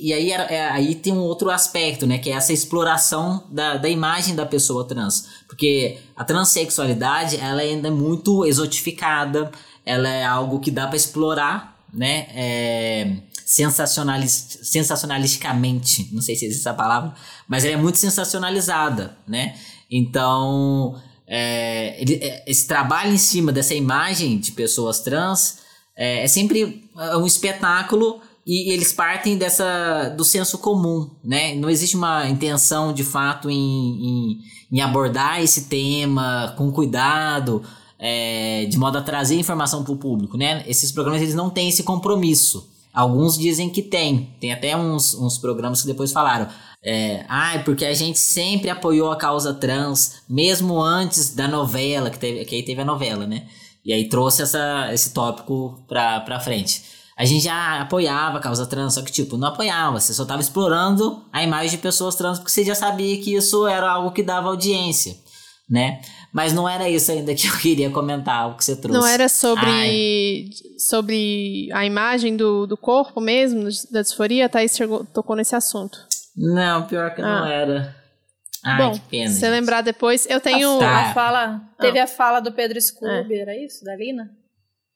[0.00, 2.18] E aí, é, aí tem um outro aspecto, né?
[2.18, 5.26] Que é essa exploração da, da imagem da pessoa trans.
[5.48, 9.50] Porque a transexualidade, ela ainda é muito exotificada,
[9.84, 12.26] ela é algo que dá para explorar, né?
[12.34, 17.14] É, sensacionalis, sensacionalisticamente, não sei se existe essa palavra,
[17.46, 19.54] mas ela é muito sensacionalizada, né?
[19.90, 25.58] Então, é, ele, é, esse trabalho em cima dessa imagem de pessoas trans
[25.96, 31.54] é, é sempre um espetáculo e eles partem dessa do senso comum, né?
[31.54, 34.38] Não existe uma intenção de fato em, em,
[34.72, 37.62] em abordar esse tema com cuidado,
[38.06, 40.62] é, de modo a trazer informação para o público, né?
[40.66, 42.70] Esses programas eles não têm esse compromisso.
[42.92, 44.34] Alguns dizem que tem.
[44.38, 46.46] Tem até uns, uns programas que depois falaram.
[46.84, 52.18] É, ah, porque a gente sempre apoiou a causa trans, mesmo antes da novela, que,
[52.18, 53.46] teve, que aí teve a novela, né?
[53.82, 56.82] E aí trouxe essa, esse tópico pra, pra frente
[57.16, 60.42] a gente já apoiava a causa trans, só que, tipo, não apoiava, você só tava
[60.42, 64.22] explorando a imagem de pessoas trans porque você já sabia que isso era algo que
[64.22, 65.16] dava audiência,
[65.70, 66.00] né?
[66.34, 68.98] Mas não era isso ainda que eu queria comentar, o que você trouxe.
[68.98, 74.46] Não era sobre, sobre a imagem do, do corpo mesmo, da disforia?
[74.46, 75.96] A Thaís chegou, tocou nesse assunto.
[76.36, 77.24] Não, pior que ah.
[77.24, 77.96] não era.
[78.64, 79.30] Ai, Bom, que pena.
[79.30, 80.80] Se você lembrar depois, eu tenho.
[80.80, 81.62] A, a fala.
[81.78, 82.04] Teve ah.
[82.04, 83.38] a fala do Pedro Scooby, é.
[83.38, 83.84] era isso?
[83.84, 84.28] Da Lina?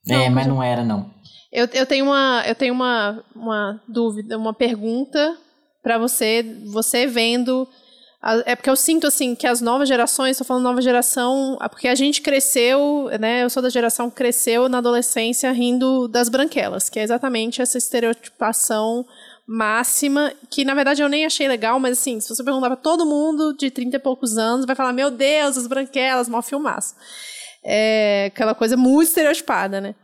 [0.09, 1.09] É, não, mas não era, não.
[1.53, 5.39] Eu, eu tenho, uma, eu tenho uma, uma dúvida, uma pergunta
[5.85, 7.69] para você, você vendo
[8.45, 11.95] é porque eu sinto, assim, que as novas gerações, estou falando nova geração, porque a
[11.95, 13.45] gente cresceu, né?
[13.45, 17.79] Eu sou da geração que cresceu na adolescência rindo das branquelas, que é exatamente essa
[17.79, 19.07] estereotipação
[19.47, 23.07] máxima, que na verdade eu nem achei legal, mas assim, se você perguntar pra todo
[23.07, 26.95] mundo de 30 e poucos anos, vai falar, meu Deus, as branquelas, mal filmaço.
[27.65, 29.95] É aquela coisa muito estereotipada, né?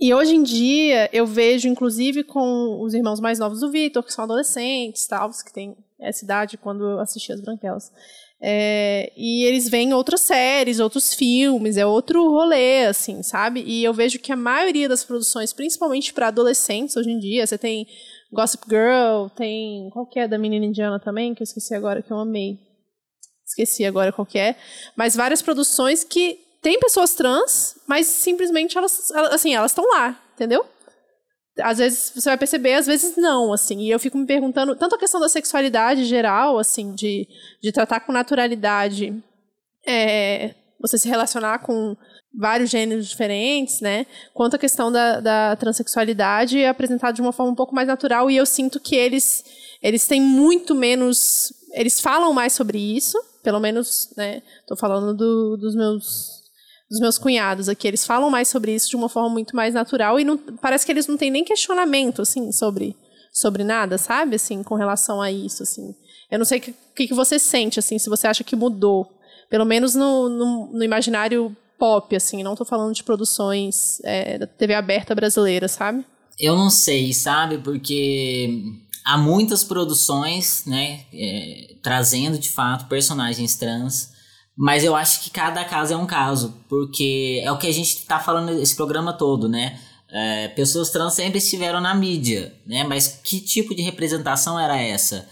[0.00, 4.12] E hoje em dia eu vejo, inclusive, com os irmãos mais novos do Vitor, que
[4.12, 7.90] são adolescentes, tal, que têm essa idade quando eu assisti as Branquelas.
[8.42, 13.62] É, e eles veem outras séries, outros filmes, é outro rolê, assim, sabe?
[13.66, 17.56] E eu vejo que a maioria das produções, principalmente para adolescentes hoje em dia, você
[17.56, 17.86] tem
[18.32, 19.88] Gossip Girl, tem.
[19.92, 22.58] Qual que é da menina indiana também, que eu esqueci agora, que eu amei.
[23.46, 24.56] Esqueci agora qual que é.
[24.96, 30.66] Mas várias produções que tem pessoas trans, mas simplesmente elas, assim, elas estão lá, entendeu?
[31.60, 33.80] Às vezes você vai perceber, às vezes não, assim.
[33.80, 37.28] E eu fico me perguntando, tanto a questão da sexualidade geral, assim, de,
[37.62, 39.22] de tratar com naturalidade,
[39.86, 41.96] é, você se relacionar com
[42.36, 44.06] vários gêneros diferentes, né?
[44.32, 48.30] Quanto a questão da, da transexualidade é apresentada de uma forma um pouco mais natural
[48.30, 49.44] e eu sinto que eles
[49.84, 54.42] eles têm muito menos, eles falam mais sobre isso, pelo menos, né?
[54.66, 56.43] Tô falando do, dos meus
[56.94, 60.18] dos meus cunhados aqui, eles falam mais sobre isso de uma forma muito mais natural
[60.18, 62.96] e não, parece que eles não têm nem questionamento, assim, sobre,
[63.32, 64.36] sobre nada, sabe?
[64.36, 65.94] Assim, com relação a isso, assim.
[66.30, 69.10] Eu não sei o que, que, você sente, assim, se você acha que mudou.
[69.50, 74.46] Pelo menos no, no, no imaginário pop, assim, não tô falando de produções é, da
[74.46, 76.04] TV aberta brasileira, sabe?
[76.38, 77.58] Eu não sei, sabe?
[77.58, 78.62] Porque
[79.04, 84.13] há muitas produções, né, é, trazendo de fato personagens trans
[84.56, 87.96] mas eu acho que cada caso é um caso, porque é o que a gente
[87.96, 89.78] está falando esse programa todo, né?
[90.10, 92.84] É, pessoas trans sempre estiveram na mídia, né?
[92.84, 95.28] Mas que tipo de representação era essa?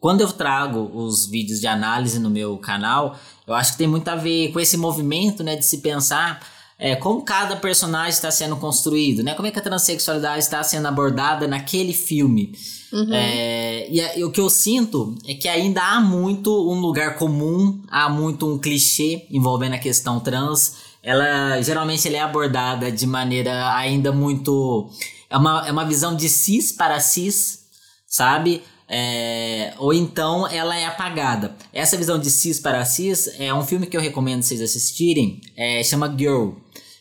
[0.00, 3.16] Quando eu trago os vídeos de análise no meu canal,
[3.46, 5.54] eu acho que tem muito a ver com esse movimento, né?
[5.54, 6.44] De se pensar
[6.76, 9.34] é, como cada personagem está sendo construído, né?
[9.34, 12.52] Como é que a transexualidade está sendo abordada naquele filme.
[12.94, 13.12] Uhum.
[13.12, 17.82] É, e, e, o que eu sinto é que ainda há muito um lugar comum,
[17.90, 20.76] há muito um clichê envolvendo a questão trans.
[21.02, 24.88] Ela geralmente ela é abordada de maneira ainda muito.
[25.28, 27.64] É uma, é uma visão de cis para cis,
[28.06, 28.62] sabe?
[28.88, 31.56] É, ou então ela é apagada.
[31.72, 35.40] Essa visão de cis para cis é um filme que eu recomendo vocês assistirem.
[35.56, 36.50] É, chama Girl.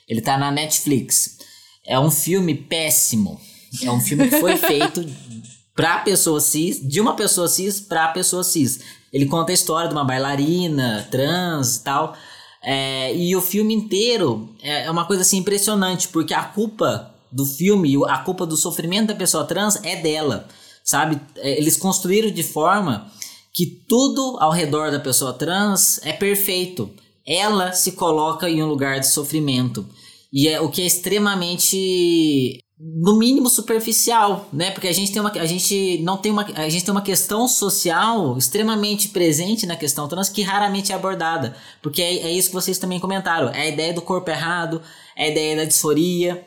[0.10, 1.38] Ele tá na Netflix.
[1.86, 3.39] É um filme péssimo.
[3.84, 5.06] É um filme que foi feito
[5.76, 8.80] pra pessoa cis, de uma pessoa cis pra pessoa cis.
[9.12, 12.16] Ele conta a história de uma bailarina trans e tal.
[12.64, 17.46] É, e o filme inteiro é, é uma coisa assim impressionante, porque a culpa do
[17.46, 20.48] filme, a culpa do sofrimento da pessoa trans é dela,
[20.84, 21.20] sabe?
[21.38, 23.12] É, eles construíram de forma
[23.54, 26.90] que tudo ao redor da pessoa trans é perfeito.
[27.26, 29.86] Ela se coloca em um lugar de sofrimento.
[30.32, 34.70] E é o que é extremamente no mínimo superficial, né?
[34.72, 37.48] Porque a gente tem uma a gente não tem uma a gente tem uma questão
[37.48, 42.56] social extremamente presente na questão trans que raramente é abordada, porque é, é isso que
[42.56, 44.82] vocês também comentaram, é a ideia do corpo errado,
[45.16, 46.46] é a ideia da disforia,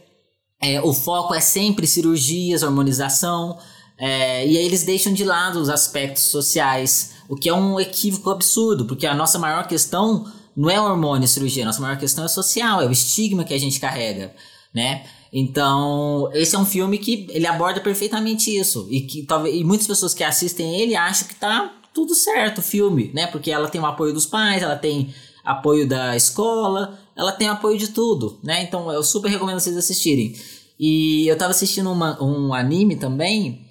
[0.61, 3.59] é, o foco é sempre cirurgias, hormonização,
[3.97, 8.29] é, e aí eles deixam de lado os aspectos sociais, o que é um equívoco
[8.29, 12.25] absurdo, porque a nossa maior questão não é hormônio e cirurgia, a nossa maior questão
[12.27, 14.35] é social, é o estigma que a gente carrega,
[14.75, 15.07] né?
[15.33, 18.87] Então, esse é um filme que ele aborda perfeitamente isso.
[18.91, 22.63] E que talvez e muitas pessoas que assistem ele acham que tá tudo certo o
[22.63, 23.27] filme, né?
[23.27, 25.15] Porque ela tem o apoio dos pais, ela tem
[25.45, 28.63] apoio da escola, ela tem apoio de tudo, né?
[28.63, 30.35] Então, eu super recomendo vocês assistirem.
[30.79, 33.67] E eu tava assistindo uma, um anime também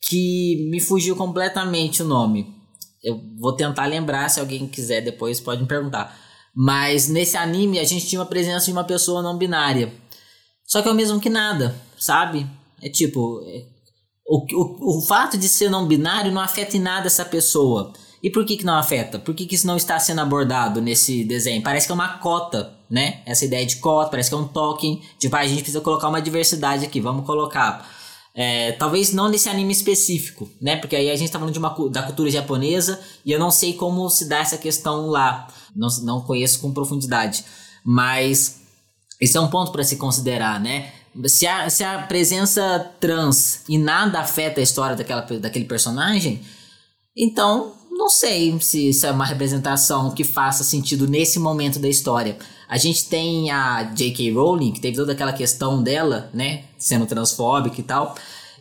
[0.00, 2.54] que me fugiu completamente o nome.
[3.02, 6.18] Eu vou tentar lembrar, se alguém quiser depois pode me perguntar.
[6.54, 9.92] Mas nesse anime a gente tinha uma presença de uma pessoa não binária.
[10.68, 12.46] Só que é o mesmo que nada, sabe?
[12.82, 13.64] É tipo, é,
[14.26, 17.94] o, o, o fato de ser não binário não afeta em nada essa pessoa.
[18.22, 19.18] E por que, que não afeta?
[19.18, 21.62] Por que, que isso não está sendo abordado nesse desenho?
[21.62, 23.22] Parece que é uma cota, né?
[23.24, 25.00] Essa ideia de cota, parece que é um token.
[25.18, 27.88] Tipo, a gente precisa colocar uma diversidade aqui, vamos colocar.
[28.34, 30.76] É, talvez não nesse anime específico, né?
[30.76, 33.72] Porque aí a gente tá falando de uma, da cultura japonesa e eu não sei
[33.72, 35.48] como se dá essa questão lá.
[35.74, 37.44] Não, não conheço com profundidade.
[37.84, 38.57] Mas
[39.20, 40.92] esse é um ponto para se considerar, né?
[41.26, 46.40] Se a, se a presença trans e nada afeta a história daquela, daquele personagem,
[47.16, 52.38] então não sei se isso é uma representação que faça sentido nesse momento da história.
[52.68, 54.32] A gente tem a J.K.
[54.32, 58.14] Rowling, que teve toda aquela questão dela, né, sendo transfóbica e tal.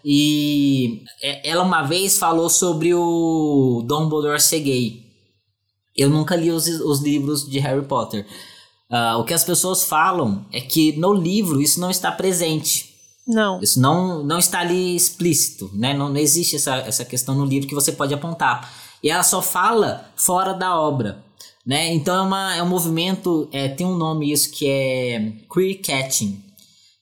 [0.03, 5.05] E é, ela uma vez falou sobre o Dumbledore ser gay.
[5.95, 8.25] Eu nunca li os, os livros de Harry Potter.
[8.89, 12.95] Uh, o que as pessoas falam é que no livro isso não está presente.
[13.27, 13.61] Não.
[13.61, 15.93] Isso não, não está ali explícito, né?
[15.93, 18.73] Não, não existe essa, essa questão no livro que você pode apontar.
[19.03, 21.23] E ela só fala fora da obra,
[21.65, 21.93] né?
[21.93, 26.41] Então é, uma, é um movimento, é, tem um nome isso que é queer catching,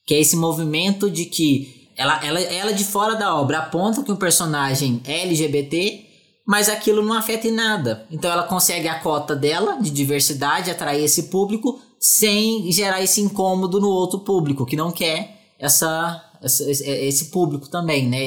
[0.07, 4.11] que é esse movimento de que ela, ela, ela de fora da obra aponta que
[4.11, 6.04] um personagem é LGBT,
[6.45, 8.05] mas aquilo não afeta em nada.
[8.11, 13.81] Então ela consegue a cota dela de diversidade, atrair esse público, sem gerar esse incômodo
[13.81, 18.19] no outro público que não quer essa, essa esse público também, né,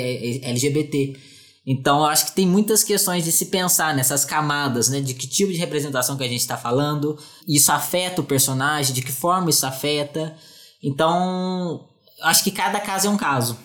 [0.48, 1.16] LGBT.
[1.64, 5.28] Então eu acho que tem muitas questões de se pensar nessas camadas, né, de que
[5.28, 7.16] tipo de representação que a gente está falando,
[7.46, 10.34] isso afeta o personagem, de que forma isso afeta.
[10.82, 11.86] Então
[12.22, 13.56] acho que cada caso é um caso,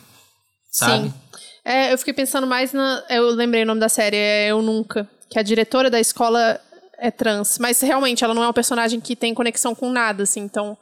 [0.69, 1.07] sabe?
[1.07, 1.22] Sim.
[1.65, 3.03] É, eu fiquei pensando mais na.
[3.09, 5.07] Eu lembrei o nome da série, é Eu Nunca.
[5.29, 6.59] Que a diretora da escola
[6.97, 7.57] é trans.
[7.57, 10.41] Mas realmente, ela não é um personagem que tem conexão com nada, assim.
[10.41, 10.77] Então,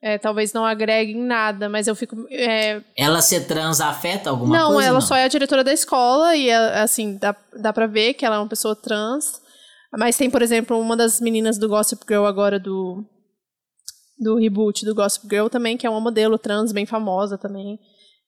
[0.00, 1.68] é, talvez não agregue em nada.
[1.68, 2.16] Mas eu fico.
[2.30, 2.80] É...
[2.96, 4.80] Ela ser trans afeta alguma não, coisa?
[4.80, 6.34] Ela não, ela só é a diretora da escola.
[6.34, 9.40] E, é, assim, dá, dá pra ver que ela é uma pessoa trans.
[9.94, 13.04] Mas tem, por exemplo, uma das meninas do Gossip Girl agora, do.
[14.18, 17.78] Do reboot do Gossip Girl também, que é uma modelo trans bem famosa também.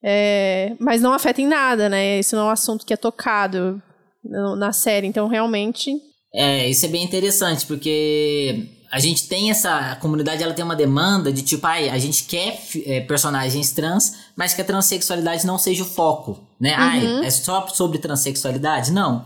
[0.07, 2.19] É, mas não afeta em nada, né?
[2.19, 3.81] Isso não é um assunto que é tocado
[4.23, 5.07] na série.
[5.07, 5.91] Então, realmente.
[6.31, 9.93] É, isso é bem interessante, porque a gente tem essa.
[9.93, 14.13] A comunidade ela tem uma demanda de tipo, ai, a gente quer é, personagens trans,
[14.35, 16.71] mas que a transexualidade não seja o foco, né?
[16.71, 16.77] Uhum.
[16.77, 18.91] Ai, é só sobre transexualidade?
[18.91, 19.25] Não.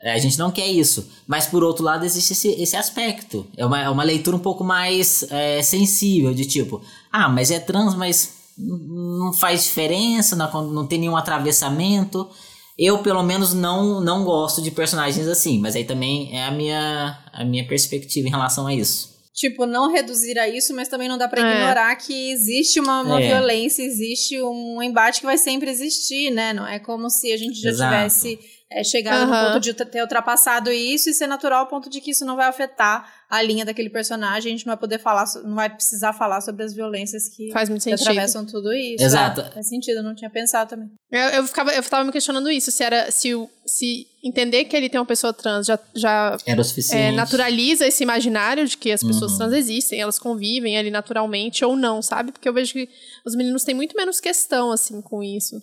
[0.00, 1.06] É, a gente não quer isso.
[1.26, 3.46] Mas, por outro lado, existe esse, esse aspecto.
[3.58, 6.80] É uma, é uma leitura um pouco mais é, sensível, de tipo,
[7.12, 12.28] ah, mas é trans, mas não faz diferença, não, não tem nenhum atravessamento.
[12.76, 17.18] Eu, pelo menos, não, não gosto de personagens assim, mas aí também é a minha,
[17.32, 19.14] a minha perspectiva em relação a isso.
[19.32, 21.54] Tipo, não reduzir a isso, mas também não dá para é.
[21.56, 23.28] ignorar que existe uma, uma é.
[23.28, 26.52] violência, existe um embate que vai sempre existir, né?
[26.52, 27.92] Não é como se a gente já Exato.
[27.92, 28.38] tivesse
[28.70, 29.36] é, chegado uhum.
[29.36, 32.34] no ponto de ter ultrapassado isso e ser natural ao ponto de que isso não
[32.34, 36.12] vai afetar a linha daquele personagem, a gente não vai poder falar, não vai precisar
[36.12, 39.02] falar sobre as violências que, Faz muito que atravessam tudo isso.
[39.02, 39.40] Exato.
[39.40, 40.88] É, faz sentido, eu não tinha pensado também.
[41.10, 43.30] Eu, eu, ficava, eu ficava me questionando isso, se era se,
[43.66, 47.02] se entender que ele tem uma pessoa trans já, já era o suficiente.
[47.02, 49.38] É, naturaliza esse imaginário de que as pessoas uhum.
[49.38, 52.32] trans existem, elas convivem ali naturalmente ou não, sabe?
[52.32, 52.88] Porque eu vejo que
[53.26, 55.60] os meninos têm muito menos questão assim com isso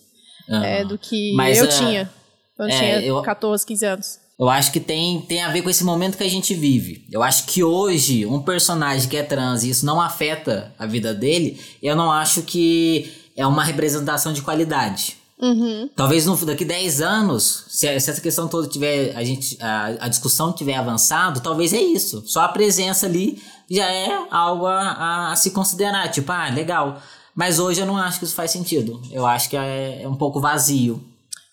[0.48, 0.62] uhum.
[0.62, 2.21] é, do que Mas, eu uh, tinha.
[2.56, 4.18] Quando é, tinha eu, 14, 15 anos.
[4.38, 7.06] Eu acho que tem, tem a ver com esse momento que a gente vive.
[7.12, 11.14] Eu acho que hoje, um personagem que é trans e isso não afeta a vida
[11.14, 15.16] dele, eu não acho que é uma representação de qualidade.
[15.42, 15.90] Uhum.
[15.96, 20.08] Talvez no, daqui 10 anos, se, se, essa questão toda tiver, a, gente, a, a,
[20.08, 22.22] discussão tiver avançado, talvez é isso.
[22.26, 26.08] Só a presença ali já é algo a, a, a, se considerar.
[26.10, 27.02] Tipo, ah, legal.
[27.34, 29.02] Mas hoje eu não acho que isso faz sentido.
[29.10, 31.02] Eu acho que é, é um pouco vazio.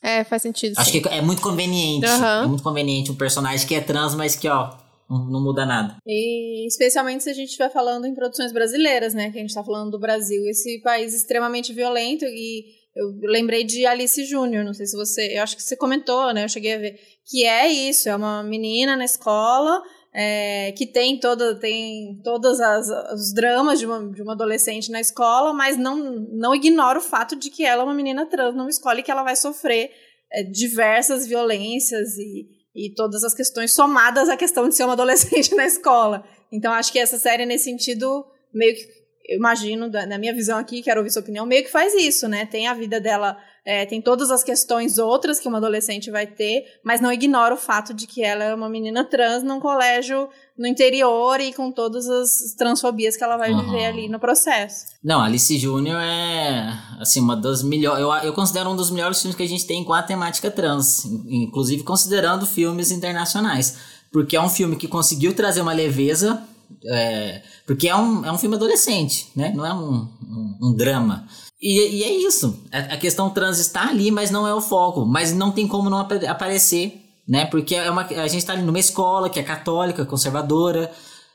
[0.01, 0.75] É, faz sentido.
[0.77, 1.01] Acho sim.
[1.01, 2.07] que é muito conveniente.
[2.07, 2.25] Uhum.
[2.25, 4.71] É muito conveniente um personagem que é trans, mas que, ó,
[5.09, 5.97] não muda nada.
[6.05, 9.31] E especialmente se a gente estiver falando em produções brasileiras, né?
[9.31, 12.25] Que a gente está falando do Brasil, esse país extremamente violento.
[12.25, 15.37] E eu lembrei de Alice Júnior, não sei se você.
[15.37, 16.43] Eu acho que você comentou, né?
[16.45, 16.99] Eu cheguei a ver.
[17.29, 19.81] Que é isso, é uma menina na escola
[20.13, 24.99] é, que tem toda tem todos as, os dramas de uma, de uma adolescente na
[24.99, 25.97] escola, mas não,
[26.31, 29.11] não ignora o fato de que ela é uma menina trans numa escola e que
[29.11, 29.91] ela vai sofrer
[30.31, 35.53] é, diversas violências e, e todas as questões somadas à questão de ser uma adolescente
[35.55, 36.23] na escola.
[36.51, 38.99] Então acho que essa série, nesse sentido, meio que,
[39.29, 42.47] eu imagino, na minha visão aqui, quero ouvir sua opinião, meio que faz isso, né?
[42.47, 43.37] Tem a vida dela
[43.69, 47.57] é, tem todas as questões outras que uma adolescente vai ter, mas não ignora o
[47.57, 52.09] fato de que ela é uma menina trans num colégio no interior e com todas
[52.09, 53.63] as transfobias que ela vai uhum.
[53.63, 54.87] viver ali no processo.
[55.03, 58.01] Não, Alice Júnior é, assim, uma das melhores.
[58.01, 61.05] Eu, eu considero um dos melhores filmes que a gente tem com a temática trans,
[61.27, 63.77] inclusive considerando filmes internacionais.
[64.11, 66.41] Porque é um filme que conseguiu trazer uma leveza.
[66.85, 69.53] É, porque é um, é um filme adolescente, né?
[69.55, 71.27] Não é um, um, um drama.
[71.61, 72.63] E, e, é isso.
[72.71, 75.05] A, a, questão trans está ali, mas não é o foco.
[75.05, 77.45] Mas não tem como não ap aparecer, né?
[77.45, 80.91] Porque é uma, a gente está ali numa escola que é católica, conservadora.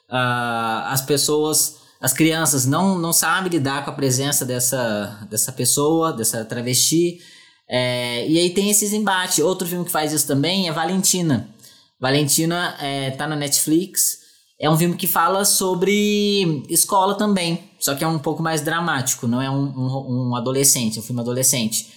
[0.08, 6.12] Uh, as pessoas, as crianças não, não sabem lidar com a presença dessa, dessa pessoa,
[6.12, 7.18] dessa travesti.
[7.68, 9.38] É, e aí tem esses embates.
[9.38, 11.48] Outro filme que faz isso também é Valentina.
[12.00, 14.23] Valentina é, tá na Netflix.
[14.60, 19.26] É um filme que fala sobre escola também, só que é um pouco mais dramático,
[19.26, 21.92] não é um, um, um adolescente, é um filme adolescente.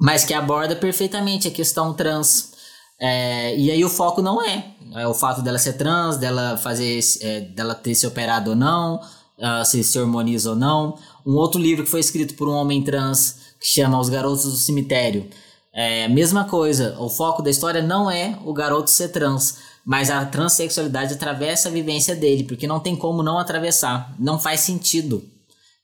[0.00, 2.52] mas que aborda perfeitamente a questão trans.
[3.00, 6.98] É, e aí o foco não é, é, o fato dela ser trans, dela fazer,
[7.20, 8.96] é, dela ter se operado ou não,
[9.38, 10.96] uh, se se hormoniza ou não.
[11.26, 14.56] Um outro livro que foi escrito por um homem trans que chama Os Garotos do
[14.56, 15.28] Cemitério.
[15.72, 20.24] É, mesma coisa, o foco da história não é o garoto ser trans, mas a
[20.24, 25.24] transexualidade atravessa a vivência dele, porque não tem como não atravessar, não faz sentido.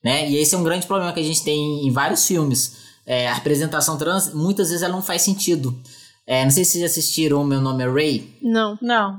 [0.05, 0.31] Né?
[0.31, 2.77] E esse é um grande problema que a gente tem em vários filmes.
[3.05, 5.77] É, a representação trans, muitas vezes ela não faz sentido.
[6.27, 8.37] É, não sei se vocês já assistiram Meu Nome é Ray.
[8.43, 8.79] Não.
[8.81, 9.19] Não.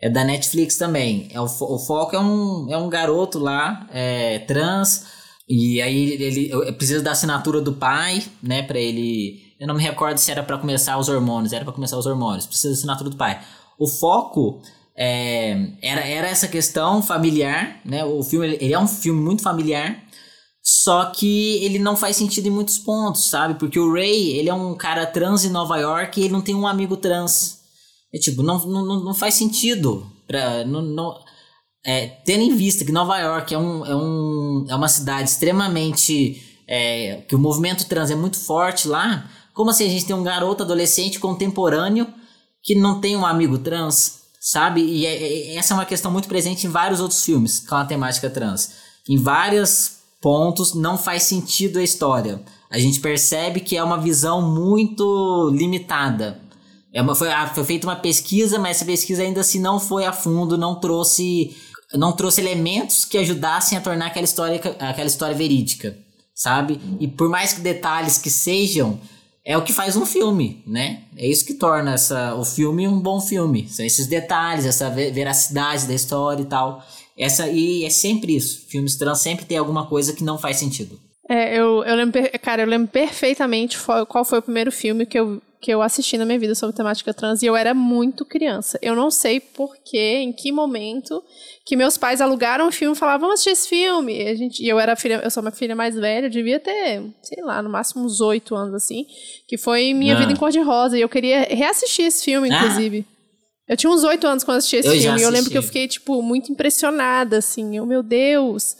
[0.00, 1.28] É da Netflix também.
[1.30, 5.04] É o, o foco é um, é um garoto lá, é, trans,
[5.48, 9.42] e aí ele precisa da assinatura do pai, né, para ele.
[9.60, 12.46] Eu não me recordo se era para começar os hormônios, era para começar os hormônios.
[12.46, 13.40] Precisa da assinatura do pai.
[13.78, 14.60] O foco
[14.96, 18.04] é, era, era essa questão familiar, né?
[18.04, 20.02] O filme ele é um filme muito familiar,
[20.62, 23.58] só que ele não faz sentido em muitos pontos, sabe?
[23.58, 26.54] Porque o Ray, ele é um cara trans em Nova York e ele não tem
[26.54, 27.60] um amigo trans.
[28.14, 30.06] É tipo, não, não, não faz sentido.
[30.26, 31.18] Pra, não, não,
[31.84, 36.50] é, tendo em vista que Nova York é, um, é, um, é uma cidade extremamente.
[36.66, 40.22] É, que o movimento trans é muito forte lá, como assim a gente tem um
[40.22, 42.10] garoto adolescente contemporâneo
[42.64, 44.82] que não tem um amigo trans, sabe?
[44.82, 47.84] E é, é, essa é uma questão muito presente em vários outros filmes com a
[47.84, 48.72] temática trans.
[49.08, 52.42] Em vários pontos não faz sentido a história.
[52.70, 56.40] A gente percebe que é uma visão muito limitada.
[56.92, 60.06] É uma, foi, ah, foi feita uma pesquisa, mas essa pesquisa ainda assim não foi
[60.06, 61.54] a fundo, não trouxe
[61.92, 65.96] não trouxe elementos que ajudassem a tornar aquela história, aquela história verídica,
[66.34, 66.80] sabe?
[66.98, 68.98] E por mais que detalhes que sejam,
[69.44, 71.02] é o que faz um filme, né?
[71.16, 73.68] É isso que torna essa, o filme um bom filme.
[73.68, 76.82] São esses detalhes, essa veracidade da história e tal.
[77.16, 78.64] Essa, e é sempre isso.
[78.68, 80.98] Filmes trans sempre tem alguma coisa que não faz sentido.
[81.28, 85.40] É, eu, eu lembro, cara, eu lembro perfeitamente qual foi o primeiro filme que eu,
[85.60, 88.78] que eu assisti na minha vida sobre temática trans e eu era muito criança.
[88.82, 91.24] Eu não sei porquê, em que momento
[91.64, 94.22] que meus pais alugaram um filme e falavam, vamos assistir esse filme.
[94.22, 96.60] E, a gente, e eu era filha, eu sou uma filha mais velha, eu devia
[96.60, 99.06] ter, sei lá, no máximo uns oito anos, assim,
[99.48, 100.18] que foi Minha ah.
[100.18, 100.98] Vida em Cor-de-Rosa.
[100.98, 102.58] E eu queria reassistir esse filme, ah.
[102.58, 103.06] inclusive.
[103.08, 103.14] Ah.
[103.66, 105.20] Eu tinha uns oito anos quando assisti esse eu filme.
[105.20, 107.78] E eu lembro que eu fiquei, tipo, muito impressionada, assim.
[107.78, 108.76] Eu, meu Deus,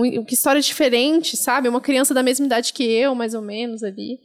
[0.00, 1.68] muito, que história diferente, sabe?
[1.68, 4.18] Uma criança da mesma idade que eu, mais ou menos, ali.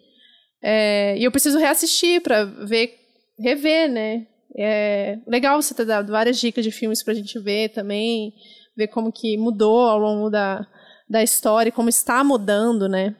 [0.63, 2.95] É, e eu preciso reassistir para ver,
[3.37, 4.25] rever, né?
[4.57, 8.33] É legal você ter dado várias dicas de filmes pra gente ver também,
[8.75, 10.65] ver como que mudou ao longo da,
[11.09, 13.13] da história, como está mudando, né?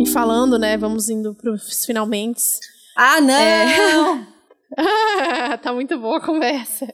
[0.00, 2.42] E falando, né, vamos indo pros finalmente.
[2.96, 3.34] Ah, não!
[3.34, 4.26] É...
[5.62, 6.92] tá muito boa a conversa.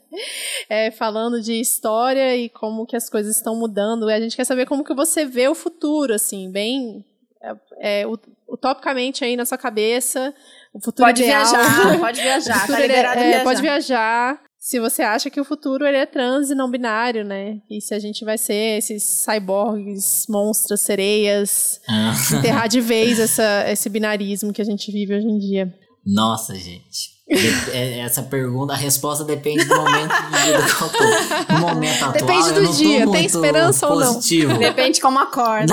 [0.69, 4.09] É, falando de história e como que as coisas estão mudando.
[4.09, 7.05] A gente quer saber como que você vê o futuro, assim, bem
[7.43, 8.07] é, é,
[8.47, 10.35] utopicamente aí na sua cabeça.
[10.73, 11.45] O futuro pode ideal.
[11.47, 13.45] viajar, pode viajar, tá liberado é, viajar.
[13.45, 14.43] Pode viajar.
[14.59, 17.63] Se você acha que o futuro ele é trans e não binário, né?
[17.71, 22.13] E se a gente vai ser esses cyborgs, monstros, sereias, ah.
[22.37, 25.75] enterrar de vez essa, esse binarismo que a gente vive hoje em dia.
[26.05, 27.10] Nossa, gente.
[27.31, 31.55] É, essa pergunta, a resposta depende do momento do dia.
[31.55, 34.53] No momento atual, depende do dia, tem esperança positivo.
[34.53, 34.61] ou não?
[34.61, 35.73] Depende como acorda.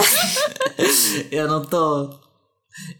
[1.31, 2.11] eu não tô.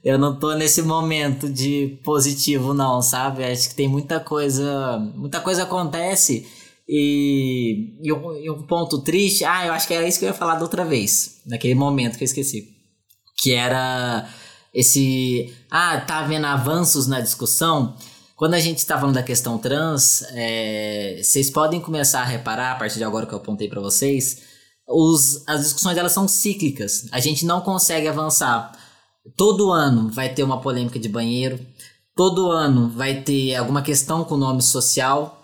[0.04, 3.44] Eu não tô nesse momento de positivo, não, sabe?
[3.44, 4.98] Acho que tem muita coisa.
[5.16, 6.48] Muita coisa acontece.
[6.90, 9.44] E, e, um, e um ponto triste.
[9.44, 11.42] Ah, eu acho que era isso que eu ia falar da outra vez.
[11.46, 12.70] Naquele momento que eu esqueci.
[13.38, 14.28] Que era
[14.74, 15.54] esse.
[15.70, 17.96] Ah, tá havendo avanços na discussão.
[18.38, 22.76] Quando a gente está falando da questão trans, é, vocês podem começar a reparar, a
[22.76, 24.44] partir de agora que eu apontei para vocês,
[24.88, 27.08] os, as discussões elas são cíclicas.
[27.12, 28.78] A gente não consegue avançar.
[29.36, 31.60] Todo ano vai ter uma polêmica de banheiro,
[32.16, 35.44] todo ano vai ter alguma questão com nome social,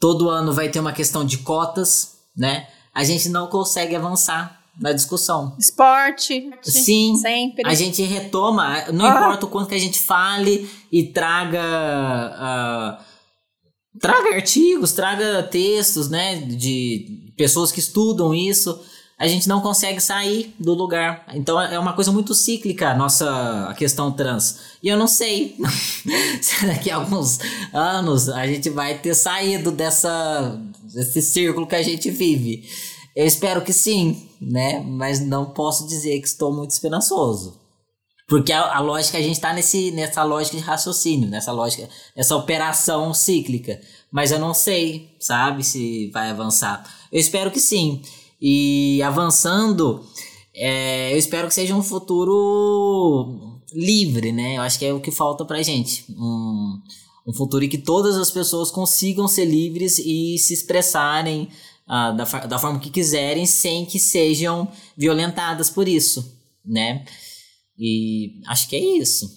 [0.00, 2.66] todo ano vai ter uma questão de cotas, né?
[2.92, 5.56] A gente não consegue avançar na discussão.
[5.58, 6.50] Esporte.
[6.62, 7.16] Sim.
[7.16, 7.68] Sempre.
[7.68, 9.10] A gente retoma, não ah.
[9.10, 13.00] importa o quanto que a gente fale e traga.
[13.00, 16.36] Uh, traga artigos, traga textos, né?
[16.36, 18.80] De pessoas que estudam isso.
[19.16, 21.24] A gente não consegue sair do lugar.
[21.34, 24.58] Então é uma coisa muito cíclica a nossa a questão trans.
[24.82, 25.56] E eu não sei
[26.42, 27.38] se daqui a alguns
[27.72, 30.60] anos a gente vai ter saído dessa,
[30.92, 32.68] desse círculo que a gente vive.
[33.14, 34.80] Eu espero que sim, né?
[34.80, 37.58] Mas não posso dizer que estou muito esperançoso.
[38.28, 43.12] Porque a, a lógica, a gente está nessa lógica de raciocínio, nessa lógica, nessa operação
[43.12, 43.80] cíclica.
[44.10, 46.84] Mas eu não sei, sabe, se vai avançar.
[47.12, 48.00] Eu espero que sim.
[48.40, 50.04] E avançando,
[50.54, 54.56] é, eu espero que seja um futuro livre, né?
[54.56, 56.04] Eu acho que é o que falta pra gente.
[56.10, 56.80] Um,
[57.26, 61.48] um futuro em que todas as pessoas consigam ser livres e se expressarem
[61.88, 67.04] uh, da, da forma que quiserem sem que sejam violentadas por isso, né?
[67.78, 69.28] E acho que é isso,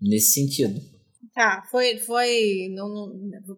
[0.00, 0.80] nesse sentido.
[1.34, 1.98] Tá, foi.
[1.98, 3.10] foi não, não,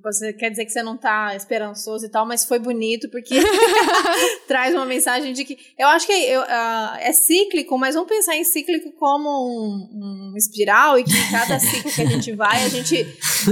[0.03, 3.39] você quer dizer que você não tá esperançoso e tal, mas foi bonito porque
[4.49, 5.59] traz uma mensagem de que.
[5.79, 10.37] Eu acho que eu, uh, é cíclico, mas vamos pensar em cíclico como um, um
[10.39, 13.07] espiral e que cada ciclo que a gente vai, a gente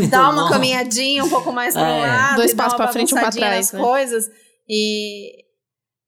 [0.08, 0.52] dá uma bom.
[0.52, 2.06] caminhadinha um pouco mais para um é.
[2.06, 3.72] lado, dois passos para frente, um para trás.
[3.72, 3.78] Né?
[3.78, 4.30] coisas.
[4.68, 5.44] E,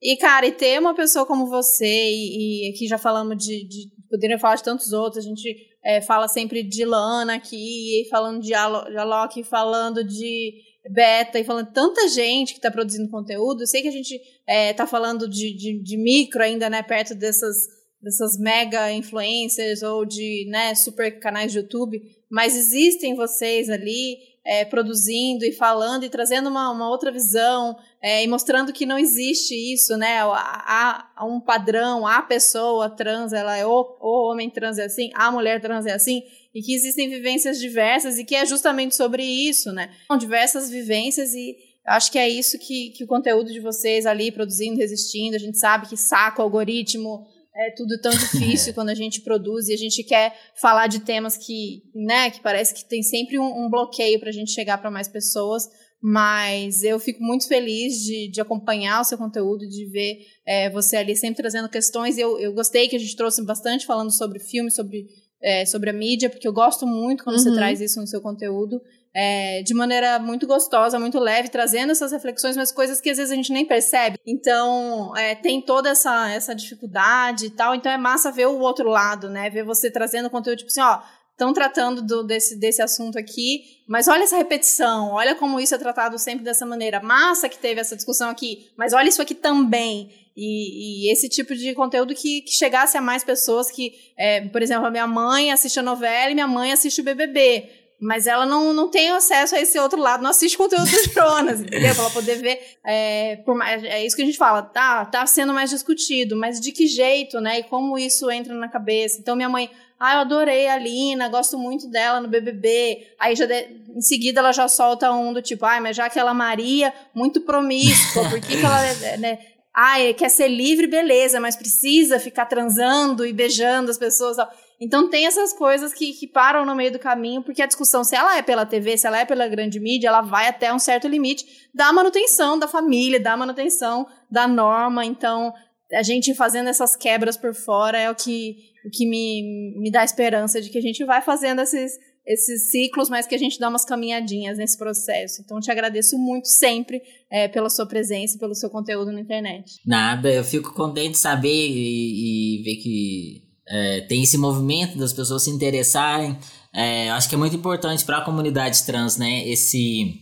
[0.03, 3.97] e, cara, e ter uma pessoa como você, e, e aqui já falamos de, de.
[4.09, 8.41] Poderia falar de tantos outros, a gente é, fala sempre de Lana aqui, e falando
[8.41, 10.55] de, Alok, falando de
[10.91, 13.63] Beta, e falando de tanta gente que está produzindo conteúdo.
[13.63, 14.15] Eu sei que a gente
[14.47, 17.57] está é, falando de, de, de, micro ainda, né, perto dessas,
[18.01, 22.01] dessas mega influencers ou de né, super canais de YouTube,
[22.31, 27.77] mas existem vocês ali é, produzindo e falando e trazendo uma, uma outra visão
[28.07, 30.21] é, e mostrando que não existe isso, né?
[30.21, 35.11] Há, há, um padrão, a pessoa trans, ela é o, o homem trans é assim,
[35.13, 36.23] a mulher trans é assim,
[36.55, 39.91] e que existem vivências diversas e que é justamente sobre isso, né?
[40.07, 44.31] São diversas vivências e acho que é isso que, que o conteúdo de vocês ali
[44.31, 47.27] produzindo, resistindo, a gente sabe que saca o algoritmo,
[47.57, 51.37] é tudo tão difícil quando a gente produz e a gente quer falar de temas
[51.37, 54.93] que, né, que parece que tem sempre um, um bloqueio para a gente chegar para
[54.93, 55.69] mais pessoas.
[56.09, 60.97] Mas eu fico muito feliz de, de acompanhar o seu conteúdo, de ver é, você
[60.97, 62.17] ali sempre trazendo questões.
[62.17, 65.09] Eu, eu gostei que a gente trouxe bastante falando sobre filme, sobre,
[65.43, 67.43] é, sobre a mídia, porque eu gosto muito quando uhum.
[67.43, 68.81] você traz isso no seu conteúdo
[69.19, 73.33] é, de maneira muito gostosa, muito leve, trazendo essas reflexões, mas coisas que às vezes
[73.33, 74.19] a gente nem percebe.
[74.27, 77.75] Então, é, tem toda essa, essa dificuldade e tal.
[77.75, 79.49] Então, é massa ver o outro lado, né?
[79.49, 81.01] Ver você trazendo conteúdo, tipo assim, ó,
[81.37, 85.79] estão tratando do, desse, desse assunto aqui, mas olha essa repetição, olha como isso é
[85.79, 86.99] tratado sempre dessa maneira.
[86.99, 90.11] Massa que teve essa discussão aqui, mas olha isso aqui também.
[90.35, 94.63] E, e esse tipo de conteúdo que, que, chegasse a mais pessoas que, é, por
[94.63, 98.45] exemplo, a minha mãe assiste a novela e minha mãe assiste o BBB mas ela
[98.45, 101.95] não, não tem acesso a esse outro lado, não assiste conteúdo dos Jonas, entendeu?
[101.95, 105.53] Pra ela poder ver, é, mais, é isso que a gente fala, tá, tá sendo
[105.53, 109.19] mais discutido, mas de que jeito, né, e como isso entra na cabeça.
[109.19, 113.47] Então, minha mãe, ah, eu adorei a Lina, gosto muito dela no BBB, aí já
[113.47, 117.41] de, em seguida ela já solta um do tipo, ai, mas já aquela Maria, muito
[117.41, 119.39] promíscua, por que, que ela, né,
[119.75, 124.39] ah, quer ser livre, beleza, mas precisa ficar transando e beijando as pessoas.
[124.81, 128.17] Então tem essas coisas que, que param no meio do caminho, porque a discussão, se
[128.17, 131.07] ela é pela TV, se ela é pela grande mídia, ela vai até um certo
[131.07, 135.05] limite da manutenção da família, da manutenção da norma.
[135.05, 135.53] Então,
[135.93, 138.57] a gente fazendo essas quebras por fora é o que,
[138.87, 141.93] o que me, me dá esperança de que a gente vai fazendo esses,
[142.25, 145.43] esses ciclos, mas que a gente dá umas caminhadinhas nesse processo.
[145.45, 149.81] Então, te agradeço muito sempre é, pela sua presença pelo seu conteúdo na internet.
[149.85, 155.13] Nada, eu fico contente de saber e, e ver que é, tem esse movimento das
[155.13, 156.39] pessoas se interessarem.
[156.73, 159.49] É, acho que é muito importante para a comunidade trans, né?
[159.49, 160.15] Esse,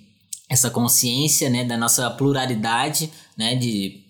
[0.48, 1.64] essa consciência, né?
[1.64, 3.56] Da nossa pluralidade, né?
[3.56, 4.03] De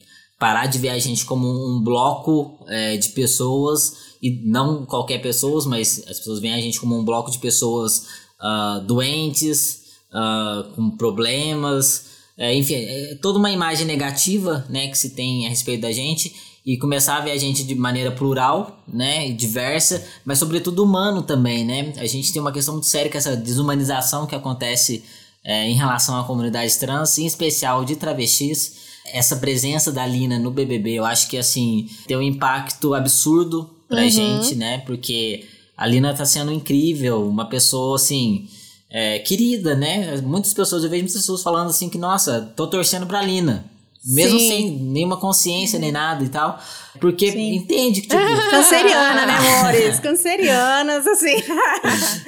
[0.45, 5.65] parar de ver a gente como um bloco é, de pessoas e não qualquer pessoas,
[5.65, 10.91] mas as pessoas veem a gente como um bloco de pessoas uh, doentes, uh, com
[10.99, 15.93] problemas, é, enfim, é toda uma imagem negativa, né, que se tem a respeito da
[15.93, 21.23] gente e começar a ver a gente de maneira plural, né, diversa, mas sobretudo humano
[21.23, 21.95] também, né?
[21.97, 25.03] A gente tem uma questão muito séria com essa desumanização que acontece
[25.43, 28.84] é, em relação à comunidade trans, em especial de travestis.
[29.07, 34.03] Essa presença da Lina no BBB, eu acho que assim tem um impacto absurdo pra
[34.03, 34.11] uhum.
[34.11, 34.79] gente, né?
[34.79, 35.45] Porque
[35.77, 38.49] a Lina tá sendo incrível, uma pessoa assim.
[38.91, 40.21] É, querida, né?
[40.21, 43.65] Muitas pessoas, eu vejo muitas pessoas falando assim que, nossa, tô torcendo pra Lina.
[44.05, 44.49] Mesmo Sim.
[44.49, 46.61] sem nenhuma consciência nem nada e tal.
[47.01, 47.55] Porque Sim.
[47.55, 48.21] entende que, tipo.
[48.51, 49.99] Canceriana, né, amores?
[50.01, 51.43] Cancerianas, assim.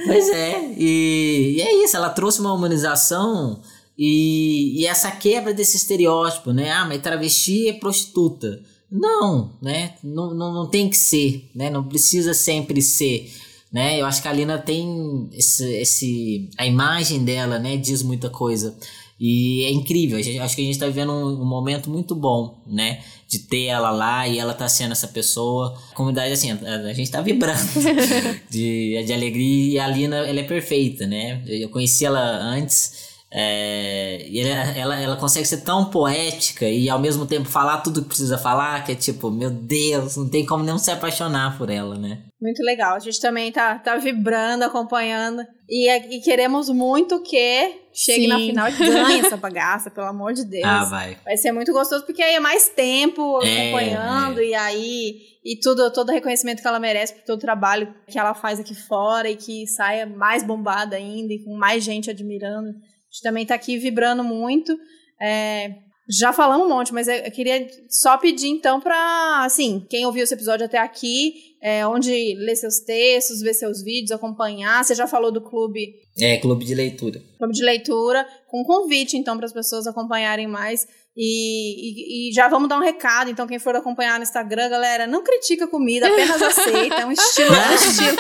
[0.07, 0.73] pois é.
[0.77, 3.61] E, e, é isso, ela trouxe uma humanização
[3.99, 6.71] e, e essa quebra desse estereótipo, né?
[6.71, 8.61] Ah, mas travesti é prostituta.
[8.91, 9.95] Não, né?
[10.03, 11.71] Não, não, não tem que ser, né?
[11.71, 13.33] Não precisa sempre ser.
[13.73, 14.01] Né?
[14.01, 18.77] Eu acho que a Lina tem esse, esse a imagem dela, né, diz muita coisa.
[19.19, 22.63] E é incrível, gente, acho que a gente está vivendo um, um, momento muito bom,
[22.67, 23.03] né?
[23.27, 25.75] De ter ela lá e ela tá sendo essa pessoa.
[25.91, 27.59] A comunidade, assim, a, a gente tá vibrando
[28.51, 31.43] de, de alegria e a Lina, ela é perfeita, né?
[31.47, 36.99] Eu conheci ela antes, É, e ela, ela, ela consegue ser tão poética e ao
[36.99, 40.63] mesmo tempo falar tudo que precisa falar, que é tipo, meu Deus, não tem como
[40.63, 42.23] não se apaixonar por ela, né?
[42.41, 42.95] Muito legal.
[42.95, 45.43] A gente também tá, tá vibrando, acompanhando.
[45.69, 48.29] E, e queremos muito que chegue Sim.
[48.29, 50.65] na final e ganhe essa bagaça, pelo amor de Deus.
[50.65, 51.17] Ah, vai.
[51.25, 55.17] Vai ser muito gostoso, porque aí é mais tempo É, acompanhando, e aí.
[55.45, 58.61] E tudo, todo o reconhecimento que ela merece por todo o trabalho que ela faz
[58.61, 62.75] aqui fora e que saia mais bombada ainda e com mais gente admirando.
[63.17, 64.79] A gente também tá aqui vibrando muito.
[65.21, 65.71] É,
[66.09, 70.35] já falamos um monte, mas eu queria só pedir então pra, assim, quem ouviu esse
[70.35, 71.33] episódio até aqui,
[71.63, 74.85] é, onde ler seus textos, ver seus vídeos, acompanhar.
[74.85, 77.23] Você já falou do clube É, clube de leitura.
[77.39, 80.87] clube de leitura, com convite, então, para as pessoas acompanharem mais.
[81.19, 85.07] E, e- e já vamos dar um recado, então, quem for acompanhar no Instagram, galera,
[85.07, 86.95] não critica a comida, apenas aceita.
[86.97, 88.17] É um estilo, é um estilo,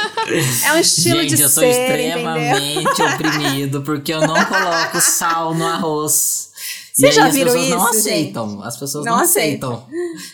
[0.66, 2.06] é um estilo Gente, de eu sou ser, entendeu?
[2.47, 6.51] extremamente oprimido porque eu não coloco sal no arroz.
[6.98, 8.62] Vocês já aí as viram pessoas não isso, aceitam.
[8.62, 9.86] As pessoas Não não, aceitam.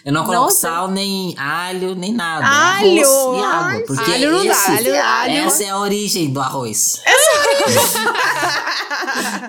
[0.05, 0.71] Eu não Não coloco aceitam.
[0.77, 2.47] sal, nem alho, nem nada.
[2.47, 3.03] Alho?
[3.05, 3.85] Arroz e água.
[3.87, 7.03] Porque alho não dá, alho- alho- Essa é a origem do arroz.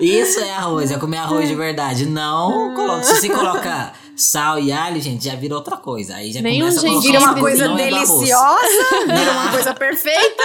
[0.00, 2.06] Isso é arroz, é comer arroz de verdade.
[2.06, 3.04] Não coloca.
[3.04, 6.16] Se você colocar sal e alho, gente, já vira outra coisa.
[6.16, 9.50] Aí já Nem um começa a colocar Vira uma coisa não é deliciosa, vira uma
[9.52, 10.42] coisa perfeita.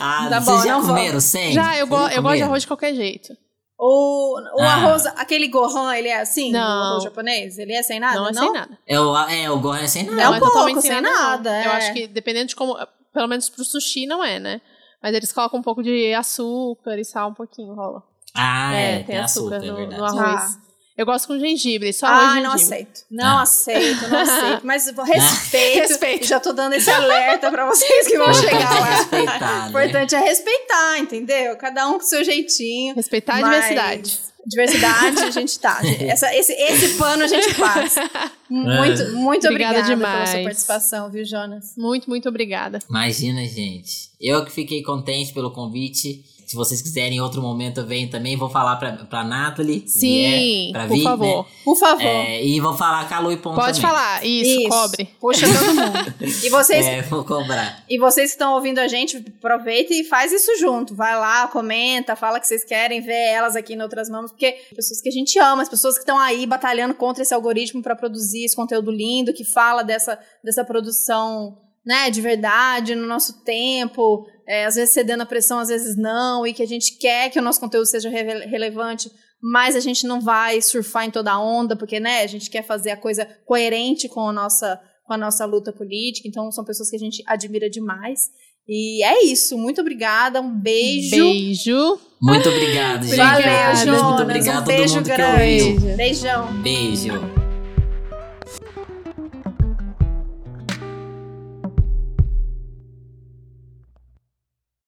[0.00, 1.52] Ah, Tá vocês bom, já não comeram sem?
[1.52, 3.32] Já, eu, go eu gosto de arroz de qualquer jeito.
[3.78, 4.74] O, o Ah.
[4.74, 6.52] arroz, aquele gohan, ele é assim?
[6.52, 6.60] Não.
[6.60, 7.58] O arroz japonês?
[7.58, 8.16] Ele é sem nada?
[8.20, 8.78] não é sem nada.
[8.86, 10.22] É o, é, o gorro é sem nada.
[10.22, 11.12] É um é pouco, totalmente sem não.
[11.12, 11.66] nada, é.
[11.66, 12.76] Eu acho que dependendo de como.
[13.12, 14.60] Pelo menos pro sushi não é, né?
[15.02, 18.02] Mas eles colocam um pouco de açúcar e sal um pouquinho, rola.
[18.34, 20.56] Ah, é, tem açúcar, é no, no arroz.
[20.56, 20.71] Ah.
[20.96, 23.00] Eu gosto com gengibre, só de não aceito.
[23.10, 23.42] Não Ah.
[23.42, 24.60] aceito, não aceito.
[24.64, 25.78] Mas eu respeito.
[25.88, 26.26] Respeito.
[26.26, 28.84] Já tô dando esse alerta pra vocês que vão chegar é lá.
[28.96, 29.68] respeitar, O né?
[29.68, 31.56] importante é respeitar, entendeu?
[31.56, 32.94] Cada um com o seu jeitinho.
[32.94, 34.20] Respeitar a Mas- diversidade.
[34.44, 35.80] Diversidade, a gente tá.
[36.00, 38.00] Essa, esse, esse pano a gente passa.
[38.50, 40.30] Muito, muito Obrigada obrigada, pela demais.
[40.30, 41.72] sua participação, viu, Jonas?
[41.74, 42.80] Muito, muito obrigada.
[42.86, 44.10] Imagina, gente.
[44.20, 46.22] Eu que fiquei contente pelo convite.
[46.52, 48.36] Se vocês quiserem em outro momento, eu venho também.
[48.36, 49.84] Vou falar pra, pra Nathalie.
[49.88, 51.44] Sim, vier, pra por vir, favor.
[51.46, 51.50] né?
[51.64, 52.02] Por favor.
[52.02, 53.96] É, e vou falar com a Lu e Ponto Pode também.
[53.96, 54.22] falar.
[54.22, 55.08] Isso, cobre.
[55.18, 56.14] Puxa todo mundo.
[56.44, 57.82] E vocês, É, vou cobrar.
[57.88, 60.94] E vocês que estão ouvindo a gente, aproveita e faz isso junto.
[60.94, 65.00] Vai lá, comenta, fala que vocês querem ver elas aqui em outras mãos, porque pessoas
[65.00, 68.44] que a gente ama, as pessoas que estão aí batalhando contra esse algoritmo para produzir
[68.44, 74.64] esse conteúdo lindo, que fala dessa, dessa produção né, de verdade, no nosso tempo, é,
[74.66, 77.42] às vezes cedendo a pressão, às vezes não, e que a gente quer que o
[77.42, 79.10] nosso conteúdo seja reve- relevante,
[79.42, 82.62] mas a gente não vai surfar em toda a onda, porque né, a gente quer
[82.64, 86.28] fazer a coisa coerente com a nossa com a nossa luta política.
[86.28, 88.20] Então, são pessoas que a gente admira demais.
[88.68, 89.58] E é isso.
[89.58, 90.40] Muito obrigada.
[90.40, 91.16] Um beijo.
[91.16, 91.98] Beijo.
[92.22, 93.16] Muito obrigado, gente.
[93.16, 93.76] Valeu, Obrigada.
[93.84, 94.02] Jonas.
[94.04, 95.62] Muito obrigado um beijo mundo que grande.
[95.64, 95.96] ouviu.
[95.96, 96.52] Beijão.
[96.62, 97.41] Beijo.